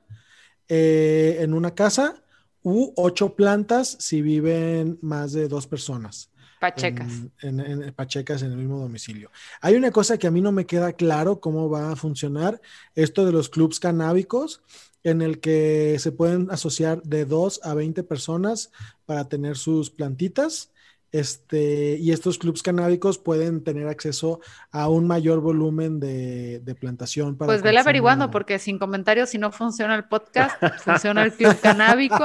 eh, 0.68 1.38
en 1.42 1.54
una 1.54 1.76
casa 1.76 2.24
u 2.64 2.94
ocho 2.96 3.36
plantas 3.36 3.98
si 4.00 4.22
viven 4.22 4.98
más 5.02 5.34
de 5.34 5.48
dos 5.48 5.68
personas. 5.68 6.31
Pachecas. 6.62 7.12
En, 7.42 7.92
Pachecas 7.96 8.44
en 8.44 8.52
el 8.52 8.58
mismo 8.58 8.80
domicilio. 8.80 9.32
Hay 9.62 9.74
una 9.74 9.90
cosa 9.90 10.20
que 10.20 10.28
a 10.28 10.32
mí 10.32 10.42
no 10.42 10.52
me 10.52 10.68
queda 10.68 10.94
claro 10.94 11.40
cómo 11.40 11.72
va 11.72 11.92
a 11.92 11.96
funcionar 11.96 12.62
esto 12.94 13.26
de 13.26 13.32
los 13.32 13.50
clubs 13.50 13.80
canábicos, 13.80 14.62
en 15.04 15.24
el 15.24 15.40
que 15.40 15.98
se 15.98 16.12
pueden 16.12 16.52
asociar 16.52 17.02
de 17.02 17.26
2 17.26 17.62
a 17.64 17.74
20 17.74 18.04
personas 18.04 18.72
para 19.08 19.28
tener 19.28 19.58
sus 19.58 19.90
plantitas. 19.90 20.71
Este, 21.14 21.98
y 22.00 22.12
estos 22.14 22.38
clubs 22.38 22.64
canábicos 22.64 23.18
pueden 23.18 23.64
tener 23.66 23.88
acceso 23.90 24.40
a 24.72 24.88
un 24.88 25.08
mayor 25.08 25.42
volumen 25.42 26.00
de, 26.00 26.60
de 26.60 26.74
plantación 26.76 27.36
para 27.38 27.48
Pues 27.48 27.62
vele 27.62 27.76
consumo. 27.76 27.90
averiguando, 27.90 28.32
porque 28.32 28.60
sin 28.60 28.80
comentarios, 28.80 29.30
si 29.30 29.38
no 29.38 29.52
funciona 29.52 29.96
el 29.96 30.06
podcast, 30.06 30.56
funciona 30.86 31.24
el 31.24 31.34
club 31.34 31.60
canábico. 31.60 32.24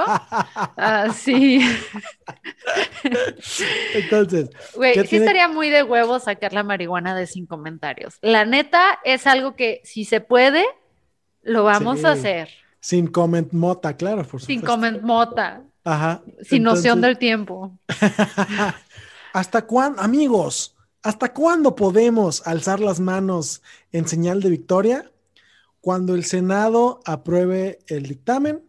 Así. 0.76 1.60
Entonces, 3.94 4.50
Güey, 4.74 4.94
¿Qué 4.94 5.02
sí 5.02 5.08
tiene- 5.10 5.24
estaría 5.24 5.48
muy 5.48 5.70
de 5.70 5.82
huevo 5.82 6.18
sacar 6.18 6.52
la 6.52 6.62
marihuana 6.62 7.16
de 7.16 7.26
sin 7.26 7.46
comentarios. 7.46 8.18
La 8.22 8.44
neta 8.44 8.98
es 9.04 9.26
algo 9.26 9.56
que 9.56 9.80
si 9.84 10.04
se 10.04 10.20
puede, 10.20 10.64
lo 11.42 11.64
vamos 11.64 12.04
a 12.04 12.12
hacer. 12.12 12.48
sin 12.80 13.06
comment 13.08 13.52
mota, 13.52 13.96
claro, 13.96 14.24
por 14.24 14.40
Sin 14.40 14.60
supuesto. 14.60 14.66
comment 14.66 15.02
mota, 15.02 15.62
Ajá. 15.86 16.20
sin 16.42 16.64
noción 16.64 17.00
del 17.00 17.16
tiempo. 17.16 17.78
¿Hasta 19.32 19.66
cuándo, 19.66 20.02
amigos? 20.02 20.74
¿Hasta 21.00 21.32
cuándo 21.32 21.76
podemos 21.76 22.44
alzar 22.44 22.80
las 22.80 22.98
manos 22.98 23.62
en 23.92 24.08
señal 24.08 24.42
de 24.42 24.50
victoria? 24.50 25.12
Cuando 25.80 26.16
el 26.16 26.24
Senado 26.24 27.00
apruebe 27.04 27.78
el 27.86 28.02
dictamen, 28.02 28.64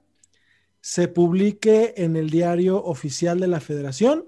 se 0.80 1.08
publique 1.08 1.96
en 1.98 2.16
el 2.16 2.30
diario 2.30 2.84
oficial 2.84 3.40
de 3.40 3.48
la 3.48 3.62
Federación 3.62 4.28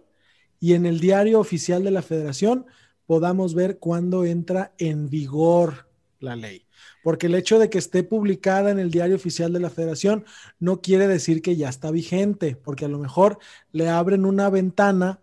y 0.59 0.73
en 0.73 0.87
el 0.87 0.99
diario 0.99 1.39
oficial 1.39 1.83
de 1.83 1.91
la 1.91 2.01
Federación 2.01 2.65
podamos 3.05 3.53
ver 3.53 3.77
cuándo 3.77 4.25
entra 4.25 4.73
en 4.79 5.11
vigor 5.11 5.87
la 6.19 6.35
ley. 6.35 6.65
Porque 7.03 7.27
el 7.27 7.35
hecho 7.35 7.59
de 7.59 7.69
que 7.69 7.77
esté 7.77 8.03
publicada 8.03 8.71
en 8.71 8.79
el 8.79 8.91
diario 8.91 9.15
oficial 9.15 9.53
de 9.53 9.59
la 9.59 9.69
Federación 9.69 10.25
no 10.59 10.81
quiere 10.81 11.07
decir 11.07 11.41
que 11.41 11.55
ya 11.55 11.69
está 11.69 11.91
vigente, 11.91 12.55
porque 12.55 12.85
a 12.85 12.89
lo 12.89 12.99
mejor 12.99 13.39
le 13.71 13.89
abren 13.89 14.25
una 14.25 14.49
ventana 14.49 15.19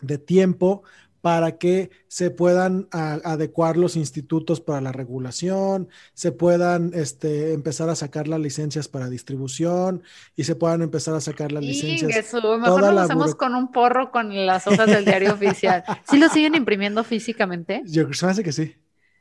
de 0.00 0.18
tiempo 0.18 0.82
para 1.20 1.56
que 1.56 1.88
se 2.06 2.30
puedan 2.30 2.86
a- 2.92 3.14
adecuar 3.24 3.78
los 3.78 3.96
institutos 3.96 4.60
para 4.60 4.82
la 4.82 4.92
regulación, 4.92 5.88
se 6.12 6.32
puedan 6.32 6.90
este, 6.92 7.54
empezar 7.54 7.88
a 7.88 7.94
sacar 7.94 8.28
las 8.28 8.40
licencias 8.40 8.88
para 8.88 9.08
distribución 9.08 10.02
y 10.36 10.44
se 10.44 10.54
puedan 10.54 10.82
empezar 10.82 11.14
a 11.14 11.22
sacar 11.22 11.50
las 11.50 11.64
licencias. 11.64 12.10
Inguesu, 12.10 12.58
mejor 12.58 12.82
nos 12.82 12.94
la 12.94 13.02
hacemos 13.04 13.30
buro- 13.30 13.36
con 13.38 13.54
un 13.54 13.72
porro 13.72 14.10
con 14.10 14.34
las 14.46 14.66
hojas 14.66 14.86
del 14.86 15.06
diario 15.06 15.32
oficial. 15.32 15.82
¿Sí 16.10 16.18
lo 16.18 16.28
siguen 16.28 16.56
imprimiendo 16.56 17.02
físicamente? 17.04 17.82
Yo 17.86 18.12
se 18.12 18.26
me 18.26 18.32
hace 18.32 18.42
que 18.42 18.52
sí. 18.52 18.74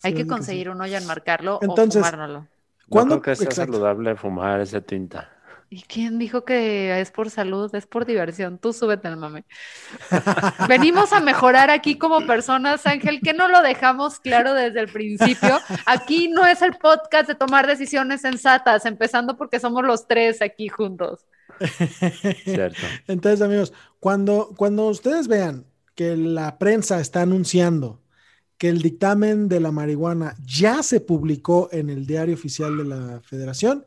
Hay 0.03 0.13
que 0.13 0.27
conseguir 0.27 0.69
uno 0.69 0.85
y 0.85 0.93
enmarcarlo 0.93 1.59
Entonces, 1.61 2.01
o 2.01 2.05
fumárnoslo. 2.05 2.39
No 2.39 2.47
¿Cuándo? 2.89 3.21
creo 3.21 3.35
que 3.35 3.43
sea 3.43 3.51
saludable 3.51 4.15
fumar 4.15 4.61
esa 4.61 4.81
tinta. 4.81 5.29
¿Y 5.73 5.81
quién 5.81 6.19
dijo 6.19 6.45
que 6.45 7.01
es 7.01 7.09
por 7.09 7.31
salud? 7.31 7.73
Es 7.73 7.87
por 7.87 8.05
diversión. 8.05 8.59
Tú 8.59 8.73
súbete 8.73 9.07
al 9.07 9.17
mame. 9.17 9.43
Venimos 10.69 11.11
a 11.13 11.19
mejorar 11.19 11.71
aquí 11.71 11.97
como 11.97 12.27
personas, 12.27 12.85
Ángel, 12.85 13.21
que 13.21 13.33
no 13.33 13.47
lo 13.47 13.63
dejamos 13.63 14.19
claro 14.19 14.53
desde 14.53 14.81
el 14.81 14.87
principio. 14.91 15.59
Aquí 15.87 16.27
no 16.27 16.45
es 16.45 16.61
el 16.61 16.73
podcast 16.73 17.27
de 17.27 17.33
tomar 17.33 17.65
decisiones 17.65 18.21
sensatas, 18.21 18.85
empezando 18.85 19.35
porque 19.35 19.59
somos 19.59 19.83
los 19.83 20.07
tres 20.07 20.43
aquí 20.43 20.67
juntos. 20.67 21.25
Cierto. 22.43 22.77
Entonces, 23.07 23.41
amigos, 23.41 23.73
cuando, 23.99 24.53
cuando 24.55 24.85
ustedes 24.89 25.27
vean 25.27 25.65
que 25.95 26.15
la 26.15 26.59
prensa 26.59 26.99
está 26.99 27.23
anunciando 27.23 27.99
que 28.63 28.69
el 28.69 28.82
dictamen 28.82 29.49
de 29.49 29.60
la 29.60 29.73
marihuana 29.73 30.38
ya 30.45 30.84
se 30.84 31.02
publicó 31.02 31.67
en 31.73 31.89
el 31.89 32.06
diario 32.06 32.34
oficial 32.34 32.78
de 32.78 32.86
la 32.86 33.19
federación, 33.19 33.86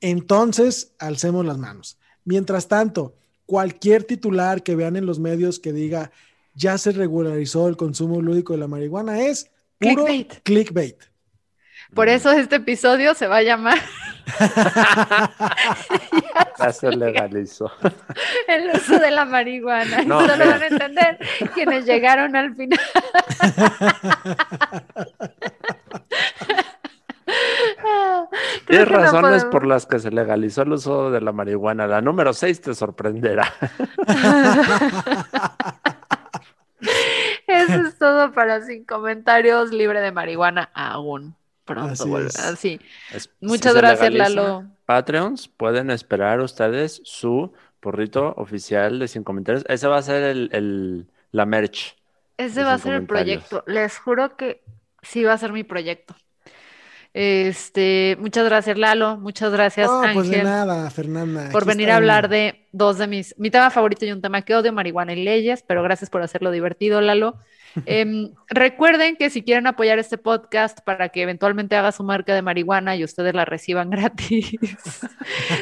entonces 0.00 0.94
alcemos 1.00 1.44
las 1.44 1.58
manos. 1.58 1.98
Mientras 2.24 2.68
tanto, 2.68 3.16
cualquier 3.44 4.04
titular 4.04 4.62
que 4.62 4.76
vean 4.76 4.94
en 4.94 5.04
los 5.04 5.18
medios 5.18 5.58
que 5.58 5.72
diga 5.72 6.12
ya 6.54 6.78
se 6.78 6.92
regularizó 6.92 7.66
el 7.66 7.76
consumo 7.76 8.22
lúdico 8.22 8.52
de 8.52 8.60
la 8.60 8.68
marihuana 8.68 9.20
es 9.20 9.50
puro 9.80 10.04
Clickbait. 10.04 10.42
clickbait. 10.44 10.96
Por 11.94 12.08
eso 12.08 12.32
este 12.32 12.56
episodio 12.56 13.14
se 13.14 13.26
va 13.26 13.38
a 13.38 13.42
llamar 13.42 13.78
Ya 16.58 16.72
se 16.72 16.90
legalizó. 16.90 17.70
El 18.48 18.70
uso 18.74 18.98
de 18.98 19.10
la 19.10 19.24
marihuana. 19.24 20.02
No, 20.04 20.20
Eso 20.24 20.36
lo 20.36 20.44
mira. 20.44 20.58
van 20.58 20.62
a 20.62 20.66
entender 20.68 21.18
quienes 21.54 21.84
llegaron 21.84 22.36
al 22.36 22.54
final. 22.54 22.80
Tienes 28.66 28.88
no 28.88 28.96
razones 28.96 29.44
podemos- 29.44 29.50
por 29.52 29.66
las 29.66 29.86
que 29.86 29.98
se 29.98 30.10
legalizó 30.10 30.62
el 30.62 30.72
uso 30.72 31.10
de 31.10 31.20
la 31.20 31.32
marihuana. 31.32 31.86
La 31.86 32.00
número 32.00 32.32
6 32.32 32.60
te 32.60 32.74
sorprenderá. 32.74 33.52
Eso 37.46 37.74
es 37.86 37.98
todo 37.98 38.32
para 38.32 38.62
sin 38.62 38.84
comentarios, 38.84 39.70
libre 39.72 40.00
de 40.00 40.12
marihuana 40.12 40.70
aún. 40.74 41.36
Pronto 41.64 41.92
Así 41.92 42.08
vuelve. 42.08 42.28
es. 42.28 42.38
Así. 42.38 42.80
Es- 43.14 43.30
Muchas 43.40 43.72
si 43.72 43.78
gracias, 43.78 44.12
legaliza, 44.12 44.40
Lalo. 44.42 44.64
Patreons, 44.84 45.48
pueden 45.48 45.90
esperar 45.90 46.40
ustedes 46.40 47.00
su 47.04 47.52
porrito 47.80 48.34
oficial 48.36 48.98
de 48.98 49.08
sin 49.08 49.22
comentarios. 49.24 49.64
Ese 49.68 49.86
va 49.86 49.98
a 49.98 50.02
ser 50.02 50.22
el, 50.24 50.48
el- 50.52 51.06
la 51.30 51.46
merch. 51.46 51.96
Ese 52.36 52.64
va 52.64 52.74
a 52.74 52.78
ser 52.78 52.94
el 52.94 53.06
proyecto. 53.06 53.62
Les 53.66 53.96
juro 53.98 54.36
que 54.36 54.62
sí 55.02 55.22
va 55.24 55.34
a 55.34 55.38
ser 55.38 55.52
mi 55.52 55.62
proyecto. 55.64 56.14
Este, 57.14 58.16
muchas 58.20 58.44
gracias, 58.46 58.78
Lalo. 58.78 59.18
Muchas 59.18 59.52
gracias, 59.52 59.86
No, 59.88 60.02
pues 60.14 60.30
de 60.30 60.42
nada, 60.42 60.90
Fernanda. 60.90 61.50
por 61.52 61.66
venir 61.66 61.90
a 61.90 61.96
hablar 61.96 62.28
de 62.30 62.66
dos 62.72 62.96
de 62.98 63.06
mis, 63.06 63.34
mi 63.38 63.50
tema 63.50 63.70
favorito 63.70 64.06
y 64.06 64.12
un 64.12 64.22
tema 64.22 64.42
que 64.42 64.54
odio, 64.54 64.72
marihuana 64.72 65.12
y 65.12 65.22
leyes, 65.22 65.62
pero 65.66 65.82
gracias 65.82 66.08
por 66.08 66.22
hacerlo 66.22 66.50
divertido, 66.50 67.00
Lalo. 67.02 67.36
Em, 67.86 68.32
recuerden 68.48 69.16
que 69.16 69.30
si 69.30 69.42
quieren 69.42 69.66
apoyar 69.66 69.98
este 69.98 70.18
podcast 70.18 70.80
para 70.84 71.08
que 71.08 71.22
eventualmente 71.22 71.76
haga 71.76 71.92
su 71.92 72.04
marca 72.04 72.34
de 72.34 72.42
marihuana 72.42 72.96
y 72.96 73.04
ustedes 73.04 73.34
la 73.34 73.44
reciban 73.44 73.90
gratis, 73.90 74.52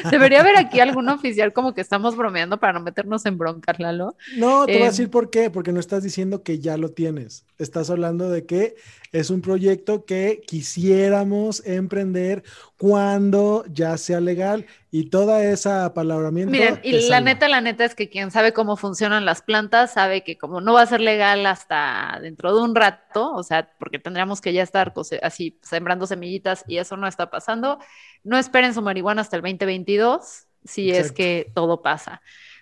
debería 0.09 0.41
haber 0.41 0.57
aquí 0.57 0.79
algún 0.79 1.09
oficial 1.09 1.53
como 1.53 1.73
que 1.73 1.81
estamos 1.81 2.15
bromeando 2.15 2.59
para 2.59 2.73
no 2.73 2.81
meternos 2.81 3.25
en 3.25 3.37
broncas, 3.37 3.79
Lalo. 3.79 4.15
No, 4.29 4.69
te 4.69 4.77
voy 4.77 4.87
a 4.87 4.87
Em, 4.87 4.91
decir 4.91 5.09
por 5.09 5.29
qué, 5.29 5.49
porque 5.49 5.71
no 5.71 5.79
estás 5.79 6.03
diciendo 6.03 6.43
que 6.43 6.59
ya 6.59 6.77
lo 6.77 6.89
tienes. 6.89 7.45
Estás 7.61 7.89
hablando 7.89 8.29
de 8.29 8.45
que 8.45 8.75
es 9.11 9.29
un 9.29 9.41
proyecto 9.41 10.05
que 10.05 10.41
quisiéramos 10.45 11.65
emprender 11.65 12.43
cuando 12.77 13.65
ya 13.69 13.97
sea 13.97 14.19
legal 14.19 14.65
y 14.89 15.09
toda 15.09 15.43
esa 15.43 15.93
palabramiento. 15.93 16.51
Miren, 16.51 16.79
y 16.83 16.93
la 16.93 17.01
salva. 17.01 17.21
neta, 17.21 17.47
la 17.47 17.61
neta 17.61 17.85
es 17.85 17.95
que 17.95 18.09
quien 18.09 18.31
sabe 18.31 18.53
cómo 18.53 18.77
funcionan 18.77 19.25
las 19.25 19.41
plantas 19.41 19.93
sabe 19.93 20.23
que 20.23 20.37
como 20.37 20.61
no 20.61 20.73
va 20.73 20.81
a 20.81 20.85
ser 20.85 21.01
legal 21.01 21.45
hasta 21.45 22.19
dentro 22.21 22.55
de 22.55 22.61
un 22.61 22.75
rato, 22.75 23.33
o 23.33 23.43
sea, 23.43 23.69
porque 23.79 23.99
tendríamos 23.99 24.41
que 24.41 24.53
ya 24.53 24.63
estar 24.63 24.93
así 25.21 25.59
sembrando 25.61 26.07
semillitas 26.07 26.63
y 26.67 26.77
eso 26.77 26.97
no 26.97 27.07
está 27.07 27.29
pasando, 27.29 27.79
no 28.23 28.37
esperen 28.37 28.73
su 28.73 28.81
marihuana 28.81 29.21
hasta 29.21 29.35
el 29.35 29.41
2022, 29.41 30.47
si 30.63 30.91
es 30.91 31.11
que 31.11 31.51
todo 31.53 31.81
pasa. 31.81 32.21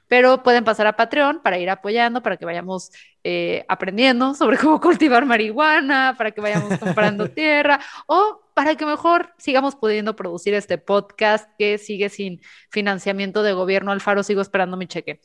Pero 0.10 0.44
pueden 0.44 0.66
pasar 0.66 0.88
a 0.88 0.98
Patreon 0.98 1.42
para 1.42 1.58
ir 1.58 1.70
apoyando, 1.70 2.22
para 2.22 2.36
que 2.36 2.44
vayamos 2.44 2.92
eh, 3.24 3.64
aprendiendo 3.70 4.34
sobre 4.36 4.58
cómo 4.58 4.82
cultivar 4.82 5.26
marihuana, 5.26 6.16
para 6.18 6.32
que 6.32 6.42
vayamos 6.42 6.78
comprando 6.78 7.30
tierra 7.30 7.80
o 8.08 8.42
para 8.54 8.76
que 8.76 8.86
mejor 8.86 9.34
sigamos 9.38 9.76
pudiendo 9.78 10.18
producir 10.18 10.54
este 10.54 10.78
podcast 10.78 11.50
que 11.58 11.78
sigue 11.78 12.10
sin 12.10 12.42
financiamiento 12.70 13.42
de 13.42 13.54
gobierno. 13.54 13.94
Alfaro, 13.94 14.22
sigo 14.22 14.42
esperando 14.42 14.76
mi 14.76 14.88
cheque. 14.88 15.22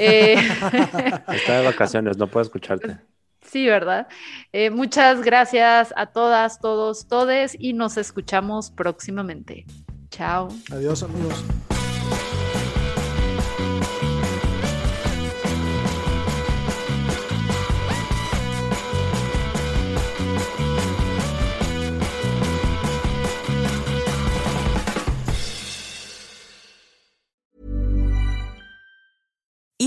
Eh, 0.00 0.34
Está 1.28 1.58
de 1.58 1.64
vacaciones, 1.64 2.16
no 2.16 2.26
puedo 2.26 2.42
escucharte. 2.42 2.98
sí, 3.42 3.66
¿verdad? 3.66 4.08
Eh, 4.52 4.70
muchas 4.70 5.22
gracias 5.22 5.94
a 5.94 6.06
todas, 6.06 6.58
todos, 6.58 7.06
todes 7.06 7.56
y 7.56 7.74
nos 7.74 7.96
escuchamos 7.98 8.72
próximamente. 8.72 9.64
Chao. 10.10 10.48
Adiós, 10.72 11.04
amigos. 11.04 11.44